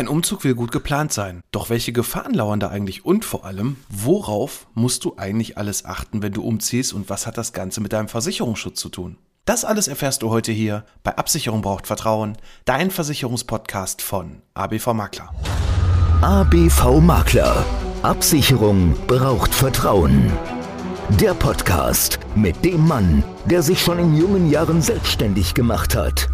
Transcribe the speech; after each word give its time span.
Ein 0.00 0.08
Umzug 0.08 0.44
will 0.44 0.54
gut 0.54 0.72
geplant 0.72 1.12
sein. 1.12 1.42
Doch 1.52 1.68
welche 1.68 1.92
Gefahren 1.92 2.32
lauern 2.32 2.58
da 2.58 2.68
eigentlich 2.68 3.04
und 3.04 3.22
vor 3.22 3.44
allem, 3.44 3.76
worauf 3.90 4.66
musst 4.72 5.04
du 5.04 5.18
eigentlich 5.18 5.58
alles 5.58 5.84
achten, 5.84 6.22
wenn 6.22 6.32
du 6.32 6.40
umziehst 6.42 6.94
und 6.94 7.10
was 7.10 7.26
hat 7.26 7.36
das 7.36 7.52
Ganze 7.52 7.82
mit 7.82 7.92
deinem 7.92 8.08
Versicherungsschutz 8.08 8.80
zu 8.80 8.88
tun? 8.88 9.18
Das 9.44 9.66
alles 9.66 9.88
erfährst 9.88 10.22
du 10.22 10.30
heute 10.30 10.52
hier 10.52 10.86
bei 11.02 11.18
Absicherung 11.18 11.60
braucht 11.60 11.86
Vertrauen, 11.86 12.38
dein 12.64 12.90
Versicherungspodcast 12.90 14.00
von 14.00 14.40
ABV 14.54 14.94
Makler. 14.94 15.34
ABV 16.22 17.00
Makler. 17.02 17.62
Absicherung 18.00 18.96
braucht 19.06 19.54
Vertrauen. 19.54 20.32
Der 21.10 21.34
Podcast 21.34 22.18
mit 22.34 22.64
dem 22.64 22.88
Mann, 22.88 23.22
der 23.44 23.62
sich 23.62 23.82
schon 23.82 23.98
in 23.98 24.16
jungen 24.16 24.50
Jahren 24.50 24.80
selbstständig 24.80 25.52
gemacht 25.52 25.94
hat 25.94 26.30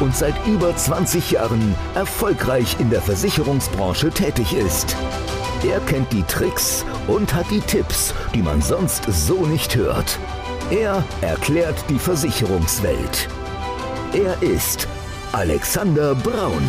und 0.00 0.14
seit 0.14 0.34
über 0.46 0.76
20 0.76 1.32
Jahren 1.32 1.74
erfolgreich 1.94 2.76
in 2.80 2.90
der 2.90 3.02
Versicherungsbranche 3.02 4.10
tätig 4.10 4.52
ist. 4.52 4.96
Er 5.66 5.80
kennt 5.80 6.12
die 6.12 6.22
Tricks 6.24 6.84
und 7.06 7.32
hat 7.34 7.50
die 7.50 7.60
Tipps, 7.60 8.14
die 8.34 8.42
man 8.42 8.60
sonst 8.60 9.04
so 9.10 9.46
nicht 9.46 9.74
hört. 9.76 10.18
Er 10.70 11.02
erklärt 11.20 11.84
die 11.88 11.98
Versicherungswelt. 11.98 13.28
Er 14.12 14.42
ist 14.42 14.86
Alexander 15.32 16.14
Braun. 16.14 16.62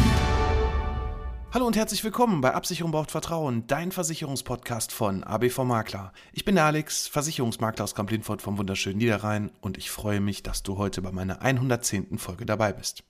Hallo 1.54 1.68
und 1.68 1.78
herzlich 1.78 2.04
willkommen 2.04 2.42
bei 2.42 2.54
Absicherung 2.54 2.92
braucht 2.92 3.12
Vertrauen, 3.12 3.66
dein 3.68 3.94
Versicherungspodcast 3.94 4.92
von 4.92 5.24
ABV 5.24 5.60
Makler. 5.60 6.12
Ich 6.34 6.44
bin 6.44 6.56
der 6.56 6.66
Alex, 6.66 7.08
Versicherungsmakler 7.08 7.86
aus 7.86 7.96
Kamp-Lindfort 7.96 8.42
vom 8.42 8.58
wunderschönen 8.58 8.98
Niederrhein 8.98 9.52
und 9.62 9.78
ich 9.78 9.90
freue 9.90 10.20
mich, 10.20 10.44
dass 10.44 10.64
du 10.64 10.78
heute 10.78 11.02
bei 11.02 11.14
meiner 11.14 11.42
110. 11.42 12.18
Folge 12.18 12.46
dabei 12.46 12.74
bist. 12.74 13.06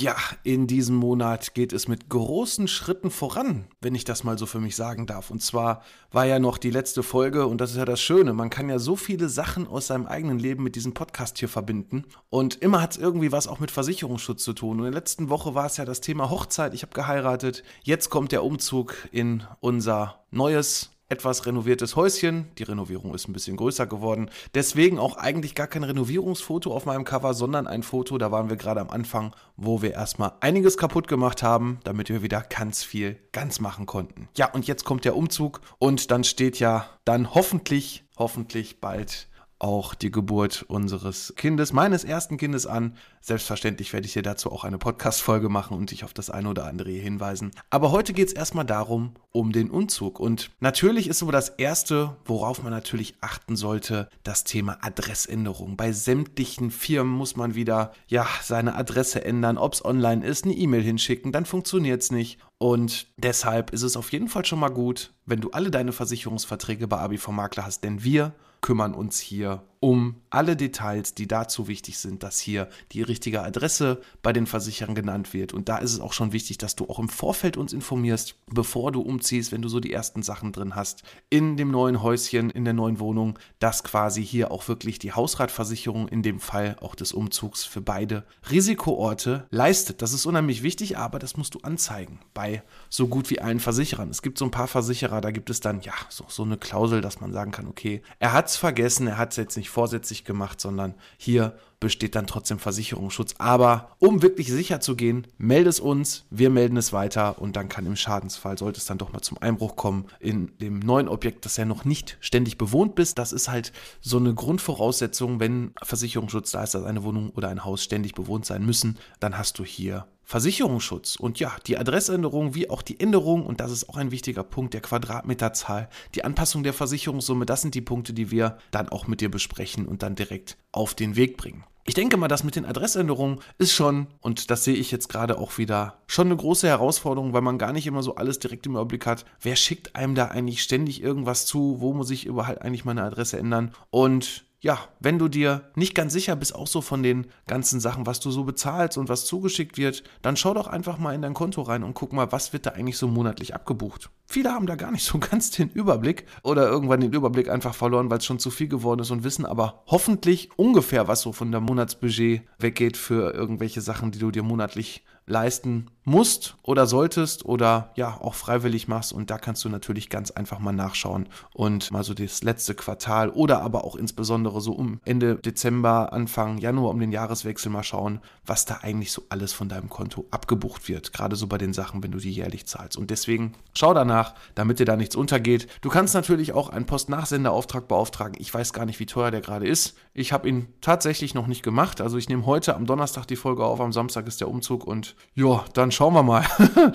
Ja, 0.00 0.14
in 0.44 0.68
diesem 0.68 0.94
Monat 0.94 1.54
geht 1.54 1.72
es 1.72 1.88
mit 1.88 2.08
großen 2.08 2.68
Schritten 2.68 3.10
voran, 3.10 3.66
wenn 3.80 3.96
ich 3.96 4.04
das 4.04 4.22
mal 4.22 4.38
so 4.38 4.46
für 4.46 4.60
mich 4.60 4.76
sagen 4.76 5.06
darf. 5.06 5.28
Und 5.32 5.42
zwar 5.42 5.82
war 6.12 6.24
ja 6.24 6.38
noch 6.38 6.56
die 6.56 6.70
letzte 6.70 7.02
Folge 7.02 7.48
und 7.48 7.60
das 7.60 7.72
ist 7.72 7.78
ja 7.78 7.84
das 7.84 8.00
Schöne. 8.00 8.32
Man 8.32 8.48
kann 8.48 8.68
ja 8.68 8.78
so 8.78 8.94
viele 8.94 9.28
Sachen 9.28 9.66
aus 9.66 9.88
seinem 9.88 10.06
eigenen 10.06 10.38
Leben 10.38 10.62
mit 10.62 10.76
diesem 10.76 10.94
Podcast 10.94 11.38
hier 11.38 11.48
verbinden. 11.48 12.04
Und 12.30 12.54
immer 12.62 12.80
hat 12.80 12.92
es 12.92 12.96
irgendwie 12.96 13.32
was 13.32 13.48
auch 13.48 13.58
mit 13.58 13.72
Versicherungsschutz 13.72 14.44
zu 14.44 14.52
tun. 14.52 14.78
Und 14.78 14.86
in 14.86 14.92
der 14.92 15.00
letzten 15.00 15.30
Woche 15.30 15.56
war 15.56 15.66
es 15.66 15.78
ja 15.78 15.84
das 15.84 16.00
Thema 16.00 16.30
Hochzeit. 16.30 16.74
Ich 16.74 16.82
habe 16.82 16.94
geheiratet. 16.94 17.64
Jetzt 17.82 18.08
kommt 18.08 18.30
der 18.30 18.44
Umzug 18.44 18.94
in 19.10 19.42
unser 19.58 20.24
neues 20.30 20.90
etwas 21.08 21.46
renoviertes 21.46 21.96
Häuschen. 21.96 22.50
Die 22.58 22.62
Renovierung 22.62 23.14
ist 23.14 23.28
ein 23.28 23.32
bisschen 23.32 23.56
größer 23.56 23.86
geworden. 23.86 24.30
Deswegen 24.54 24.98
auch 24.98 25.16
eigentlich 25.16 25.54
gar 25.54 25.66
kein 25.66 25.84
Renovierungsfoto 25.84 26.72
auf 26.72 26.86
meinem 26.86 27.04
Cover, 27.04 27.34
sondern 27.34 27.66
ein 27.66 27.82
Foto, 27.82 28.18
da 28.18 28.30
waren 28.30 28.50
wir 28.50 28.56
gerade 28.56 28.80
am 28.80 28.90
Anfang, 28.90 29.34
wo 29.56 29.82
wir 29.82 29.92
erstmal 29.92 30.32
einiges 30.40 30.76
kaputt 30.76 31.08
gemacht 31.08 31.42
haben, 31.42 31.80
damit 31.84 32.08
wir 32.08 32.22
wieder 32.22 32.42
ganz 32.42 32.82
viel 32.82 33.18
ganz 33.32 33.60
machen 33.60 33.86
konnten. 33.86 34.28
Ja, 34.36 34.52
und 34.52 34.66
jetzt 34.66 34.84
kommt 34.84 35.04
der 35.04 35.16
Umzug 35.16 35.60
und 35.78 36.10
dann 36.10 36.24
steht 36.24 36.58
ja 36.58 36.86
dann 37.04 37.34
hoffentlich, 37.34 38.04
hoffentlich 38.16 38.80
bald 38.80 39.28
auch 39.58 39.94
die 39.94 40.10
Geburt 40.10 40.64
unseres 40.68 41.34
Kindes, 41.36 41.72
meines 41.72 42.04
ersten 42.04 42.36
Kindes 42.36 42.66
an. 42.66 42.94
Selbstverständlich 43.20 43.92
werde 43.92 44.06
ich 44.06 44.12
dir 44.12 44.22
dazu 44.22 44.52
auch 44.52 44.64
eine 44.64 44.78
Podcast-Folge 44.78 45.48
machen 45.48 45.76
und 45.76 45.90
dich 45.90 46.04
auf 46.04 46.14
das 46.14 46.30
eine 46.30 46.48
oder 46.48 46.66
andere 46.66 46.90
hinweisen. 46.90 47.50
Aber 47.70 47.90
heute 47.90 48.12
geht 48.12 48.28
es 48.28 48.34
erstmal 48.34 48.64
darum, 48.64 49.14
um 49.32 49.52
den 49.52 49.70
Umzug. 49.70 50.20
Und 50.20 50.50
natürlich 50.60 51.08
ist 51.08 51.18
so 51.18 51.30
das 51.30 51.48
Erste, 51.48 52.16
worauf 52.24 52.62
man 52.62 52.72
natürlich 52.72 53.16
achten 53.20 53.56
sollte, 53.56 54.08
das 54.22 54.44
Thema 54.44 54.78
Adressänderung. 54.80 55.76
Bei 55.76 55.92
sämtlichen 55.92 56.70
Firmen 56.70 57.12
muss 57.12 57.36
man 57.36 57.54
wieder, 57.54 57.92
ja, 58.06 58.26
seine 58.42 58.76
Adresse 58.76 59.24
ändern, 59.24 59.58
ob 59.58 59.74
es 59.74 59.84
online 59.84 60.24
ist, 60.24 60.44
eine 60.44 60.54
E-Mail 60.54 60.82
hinschicken, 60.82 61.32
dann 61.32 61.46
funktioniert 61.46 62.02
es 62.02 62.10
nicht. 62.10 62.38
Und 62.58 63.06
deshalb 63.16 63.72
ist 63.72 63.82
es 63.82 63.96
auf 63.96 64.12
jeden 64.12 64.28
Fall 64.28 64.44
schon 64.44 64.58
mal 64.58 64.68
gut, 64.68 65.12
wenn 65.26 65.40
du 65.40 65.50
alle 65.50 65.70
deine 65.70 65.92
Versicherungsverträge 65.92 66.88
bei 66.88 66.98
ABV 66.98 67.28
Makler 67.28 67.64
hast, 67.66 67.84
denn 67.84 68.02
wir 68.02 68.34
kümmern 68.60 68.94
uns 68.94 69.18
hier 69.18 69.62
um 69.80 70.16
alle 70.30 70.56
Details, 70.56 71.14
die 71.14 71.26
dazu 71.26 71.68
wichtig 71.68 71.98
sind, 71.98 72.22
dass 72.22 72.38
hier 72.38 72.68
die 72.92 73.02
richtige 73.02 73.42
Adresse 73.42 74.00
bei 74.22 74.32
den 74.32 74.46
Versicherern 74.46 74.94
genannt 74.94 75.32
wird. 75.32 75.52
Und 75.52 75.68
da 75.68 75.78
ist 75.78 75.92
es 75.92 76.00
auch 76.00 76.12
schon 76.12 76.32
wichtig, 76.32 76.58
dass 76.58 76.76
du 76.76 76.88
auch 76.88 76.98
im 76.98 77.08
Vorfeld 77.08 77.56
uns 77.56 77.72
informierst, 77.72 78.34
bevor 78.46 78.92
du 78.92 79.00
umziehst, 79.00 79.52
wenn 79.52 79.62
du 79.62 79.68
so 79.68 79.80
die 79.80 79.92
ersten 79.92 80.22
Sachen 80.22 80.52
drin 80.52 80.74
hast, 80.74 81.02
in 81.30 81.56
dem 81.56 81.70
neuen 81.70 82.02
Häuschen, 82.02 82.50
in 82.50 82.64
der 82.64 82.74
neuen 82.74 82.98
Wohnung, 82.98 83.38
dass 83.58 83.84
quasi 83.84 84.24
hier 84.24 84.50
auch 84.50 84.68
wirklich 84.68 84.98
die 84.98 85.12
Hausratversicherung 85.12 86.08
in 86.08 86.22
dem 86.22 86.40
Fall 86.40 86.76
auch 86.80 86.94
des 86.94 87.12
Umzugs 87.12 87.64
für 87.64 87.80
beide 87.80 88.24
Risikoorte 88.50 89.46
leistet. 89.50 90.02
Das 90.02 90.12
ist 90.12 90.26
unheimlich 90.26 90.62
wichtig, 90.62 90.98
aber 90.98 91.18
das 91.18 91.36
musst 91.36 91.54
du 91.54 91.60
anzeigen 91.60 92.20
bei 92.34 92.62
so 92.90 93.08
gut 93.08 93.30
wie 93.30 93.40
allen 93.40 93.60
Versicherern. 93.60 94.10
Es 94.10 94.22
gibt 94.22 94.38
so 94.38 94.44
ein 94.44 94.50
paar 94.50 94.68
Versicherer, 94.68 95.20
da 95.20 95.30
gibt 95.30 95.50
es 95.50 95.60
dann 95.60 95.80
ja 95.80 95.92
so, 96.08 96.24
so 96.28 96.42
eine 96.42 96.58
Klausel, 96.58 97.00
dass 97.00 97.20
man 97.20 97.32
sagen 97.32 97.52
kann, 97.52 97.68
okay, 97.68 98.02
er 98.18 98.32
hat 98.32 98.48
es 98.48 98.56
vergessen, 98.56 99.06
er 99.06 99.18
hat 99.18 99.30
es 99.30 99.36
jetzt 99.36 99.56
nicht 99.56 99.67
nicht 99.68 99.74
vorsätzlich 99.74 100.24
gemacht, 100.24 100.60
sondern 100.60 100.94
hier 101.18 101.58
besteht 101.78 102.14
dann 102.14 102.26
trotzdem 102.26 102.58
Versicherungsschutz. 102.58 103.34
Aber 103.38 103.94
um 103.98 104.22
wirklich 104.22 104.50
sicher 104.50 104.80
zu 104.80 104.96
gehen, 104.96 105.26
melde 105.36 105.68
es 105.68 105.78
uns, 105.78 106.24
wir 106.30 106.50
melden 106.50 106.76
es 106.76 106.92
weiter 106.92 107.40
und 107.40 107.54
dann 107.54 107.68
kann 107.68 107.86
im 107.86 107.94
Schadensfall, 107.94 108.58
sollte 108.58 108.78
es 108.78 108.86
dann 108.86 108.98
doch 108.98 109.12
mal 109.12 109.20
zum 109.20 109.38
Einbruch 109.40 109.76
kommen, 109.76 110.06
in 110.18 110.56
dem 110.58 110.80
neuen 110.80 111.08
Objekt, 111.08 111.44
das 111.44 111.56
ja 111.56 111.66
noch 111.66 111.84
nicht 111.84 112.16
ständig 112.20 112.58
bewohnt 112.58 112.94
bist. 112.94 113.18
Das 113.18 113.32
ist 113.32 113.48
halt 113.48 113.72
so 114.00 114.16
eine 114.16 114.34
Grundvoraussetzung, 114.34 115.38
wenn 115.38 115.72
Versicherungsschutz 115.82 116.50
da 116.50 116.64
ist, 116.64 116.74
dass 116.74 116.84
eine 116.84 117.04
Wohnung 117.04 117.30
oder 117.30 117.48
ein 117.48 117.64
Haus 117.64 117.84
ständig 117.84 118.14
bewohnt 118.14 118.46
sein 118.46 118.64
müssen, 118.64 118.98
dann 119.20 119.38
hast 119.38 119.58
du 119.58 119.64
hier 119.64 120.06
Versicherungsschutz. 120.28 121.16
Und 121.16 121.40
ja, 121.40 121.56
die 121.66 121.78
Adressänderung 121.78 122.54
wie 122.54 122.68
auch 122.68 122.82
die 122.82 123.00
Änderung, 123.00 123.46
und 123.46 123.60
das 123.60 123.72
ist 123.72 123.88
auch 123.88 123.96
ein 123.96 124.10
wichtiger 124.10 124.42
Punkt, 124.42 124.74
der 124.74 124.82
Quadratmeterzahl, 124.82 125.88
die 126.14 126.22
Anpassung 126.22 126.62
der 126.62 126.74
Versicherungssumme, 126.74 127.46
das 127.46 127.62
sind 127.62 127.74
die 127.74 127.80
Punkte, 127.80 128.12
die 128.12 128.30
wir 128.30 128.58
dann 128.70 128.90
auch 128.90 129.06
mit 129.06 129.22
dir 129.22 129.30
besprechen 129.30 129.86
und 129.86 130.02
dann 130.02 130.16
direkt 130.16 130.58
auf 130.70 130.92
den 130.92 131.16
Weg 131.16 131.38
bringen. 131.38 131.64
Ich 131.86 131.94
denke 131.94 132.18
mal, 132.18 132.28
das 132.28 132.44
mit 132.44 132.56
den 132.56 132.66
Adressänderungen 132.66 133.40
ist 133.56 133.72
schon, 133.72 134.08
und 134.20 134.50
das 134.50 134.64
sehe 134.64 134.74
ich 134.74 134.90
jetzt 134.90 135.08
gerade 135.08 135.38
auch 135.38 135.56
wieder, 135.56 136.02
schon 136.06 136.26
eine 136.26 136.36
große 136.36 136.68
Herausforderung, 136.68 137.32
weil 137.32 137.40
man 137.40 137.56
gar 137.56 137.72
nicht 137.72 137.86
immer 137.86 138.02
so 138.02 138.16
alles 138.16 138.38
direkt 138.38 138.66
im 138.66 138.72
Überblick 138.72 139.06
hat. 139.06 139.24
Wer 139.40 139.56
schickt 139.56 139.96
einem 139.96 140.14
da 140.14 140.26
eigentlich 140.26 140.62
ständig 140.62 141.02
irgendwas 141.02 141.46
zu? 141.46 141.80
Wo 141.80 141.94
muss 141.94 142.10
ich 142.10 142.26
überhaupt 142.26 142.60
eigentlich 142.60 142.84
meine 142.84 143.02
Adresse 143.02 143.38
ändern? 143.38 143.72
Und 143.88 144.44
ja, 144.60 144.78
wenn 144.98 145.18
du 145.18 145.28
dir 145.28 145.70
nicht 145.76 145.94
ganz 145.94 146.12
sicher 146.12 146.34
bist, 146.34 146.54
auch 146.54 146.66
so 146.66 146.80
von 146.80 147.02
den 147.02 147.28
ganzen 147.46 147.78
Sachen, 147.78 148.06
was 148.06 148.18
du 148.18 148.32
so 148.32 148.42
bezahlst 148.42 148.98
und 148.98 149.08
was 149.08 149.24
zugeschickt 149.24 149.78
wird, 149.78 150.02
dann 150.20 150.36
schau 150.36 150.52
doch 150.52 150.66
einfach 150.66 150.98
mal 150.98 151.14
in 151.14 151.22
dein 151.22 151.34
Konto 151.34 151.62
rein 151.62 151.84
und 151.84 151.94
guck 151.94 152.12
mal, 152.12 152.32
was 152.32 152.52
wird 152.52 152.66
da 152.66 152.70
eigentlich 152.70 152.98
so 152.98 153.06
monatlich 153.06 153.54
abgebucht. 153.54 154.10
Viele 154.26 154.50
haben 154.50 154.66
da 154.66 154.74
gar 154.74 154.90
nicht 154.90 155.04
so 155.04 155.18
ganz 155.30 155.52
den 155.52 155.70
Überblick 155.70 156.26
oder 156.42 156.68
irgendwann 156.68 157.00
den 157.00 157.12
Überblick 157.12 157.48
einfach 157.48 157.74
verloren, 157.74 158.10
weil 158.10 158.18
es 158.18 158.24
schon 158.24 158.40
zu 158.40 158.50
viel 158.50 158.68
geworden 158.68 159.00
ist 159.00 159.12
und 159.12 159.22
wissen 159.22 159.46
aber 159.46 159.84
hoffentlich 159.86 160.50
ungefähr, 160.56 161.06
was 161.06 161.20
so 161.20 161.32
von 161.32 161.52
der 161.52 161.60
Monatsbudget 161.60 162.42
weggeht 162.58 162.96
für 162.96 163.32
irgendwelche 163.32 163.80
Sachen, 163.80 164.10
die 164.10 164.18
du 164.18 164.32
dir 164.32 164.42
monatlich 164.42 165.04
leisten 165.28 165.86
musst 166.08 166.56
oder 166.62 166.86
solltest 166.86 167.44
oder 167.44 167.92
ja 167.94 168.18
auch 168.20 168.34
freiwillig 168.34 168.88
machst. 168.88 169.12
Und 169.12 169.30
da 169.30 169.38
kannst 169.38 169.64
du 169.64 169.68
natürlich 169.68 170.08
ganz 170.08 170.30
einfach 170.30 170.58
mal 170.58 170.72
nachschauen 170.72 171.28
und 171.52 171.90
mal 171.90 172.02
so 172.02 172.14
das 172.14 172.42
letzte 172.42 172.74
Quartal 172.74 173.28
oder 173.30 173.60
aber 173.62 173.84
auch 173.84 173.94
insbesondere 173.94 174.60
so 174.60 174.72
um 174.72 175.00
Ende 175.04 175.36
Dezember, 175.36 176.12
Anfang 176.12 176.58
Januar 176.58 176.90
um 176.90 177.00
den 177.00 177.12
Jahreswechsel 177.12 177.70
mal 177.70 177.82
schauen, 177.82 178.20
was 178.44 178.64
da 178.64 178.78
eigentlich 178.82 179.12
so 179.12 179.22
alles 179.28 179.52
von 179.52 179.68
deinem 179.68 179.88
Konto 179.88 180.26
abgebucht 180.30 180.88
wird. 180.88 181.12
Gerade 181.12 181.36
so 181.36 181.46
bei 181.46 181.58
den 181.58 181.72
Sachen, 181.72 182.02
wenn 182.02 182.12
du 182.12 182.18
die 182.18 182.32
jährlich 182.32 182.66
zahlst. 182.66 182.96
Und 182.96 183.10
deswegen 183.10 183.52
schau 183.74 183.92
danach, 183.92 184.34
damit 184.54 184.78
dir 184.78 184.86
da 184.86 184.96
nichts 184.96 185.14
untergeht. 185.14 185.68
Du 185.82 185.90
kannst 185.90 186.14
natürlich 186.14 186.52
auch 186.52 186.70
einen 186.70 186.86
Postnachsenderauftrag 186.86 187.86
beauftragen. 187.86 188.36
Ich 188.38 188.52
weiß 188.52 188.72
gar 188.72 188.86
nicht, 188.86 188.98
wie 188.98 189.06
teuer 189.06 189.30
der 189.30 189.42
gerade 189.42 189.68
ist. 189.68 189.96
Ich 190.14 190.32
habe 190.32 190.48
ihn 190.48 190.68
tatsächlich 190.80 191.34
noch 191.34 191.46
nicht 191.46 191.62
gemacht. 191.62 192.00
Also 192.00 192.16
ich 192.16 192.28
nehme 192.28 192.46
heute 192.46 192.74
am 192.74 192.86
Donnerstag 192.86 193.26
die 193.26 193.36
Folge 193.36 193.64
auf, 193.64 193.80
am 193.80 193.92
Samstag 193.92 194.26
ist 194.26 194.40
der 194.40 194.48
Umzug 194.48 194.86
und 194.86 195.14
ja, 195.34 195.64
dann 195.74 195.92
schauen 195.92 196.14
wir 196.14 196.22
mal. 196.22 196.44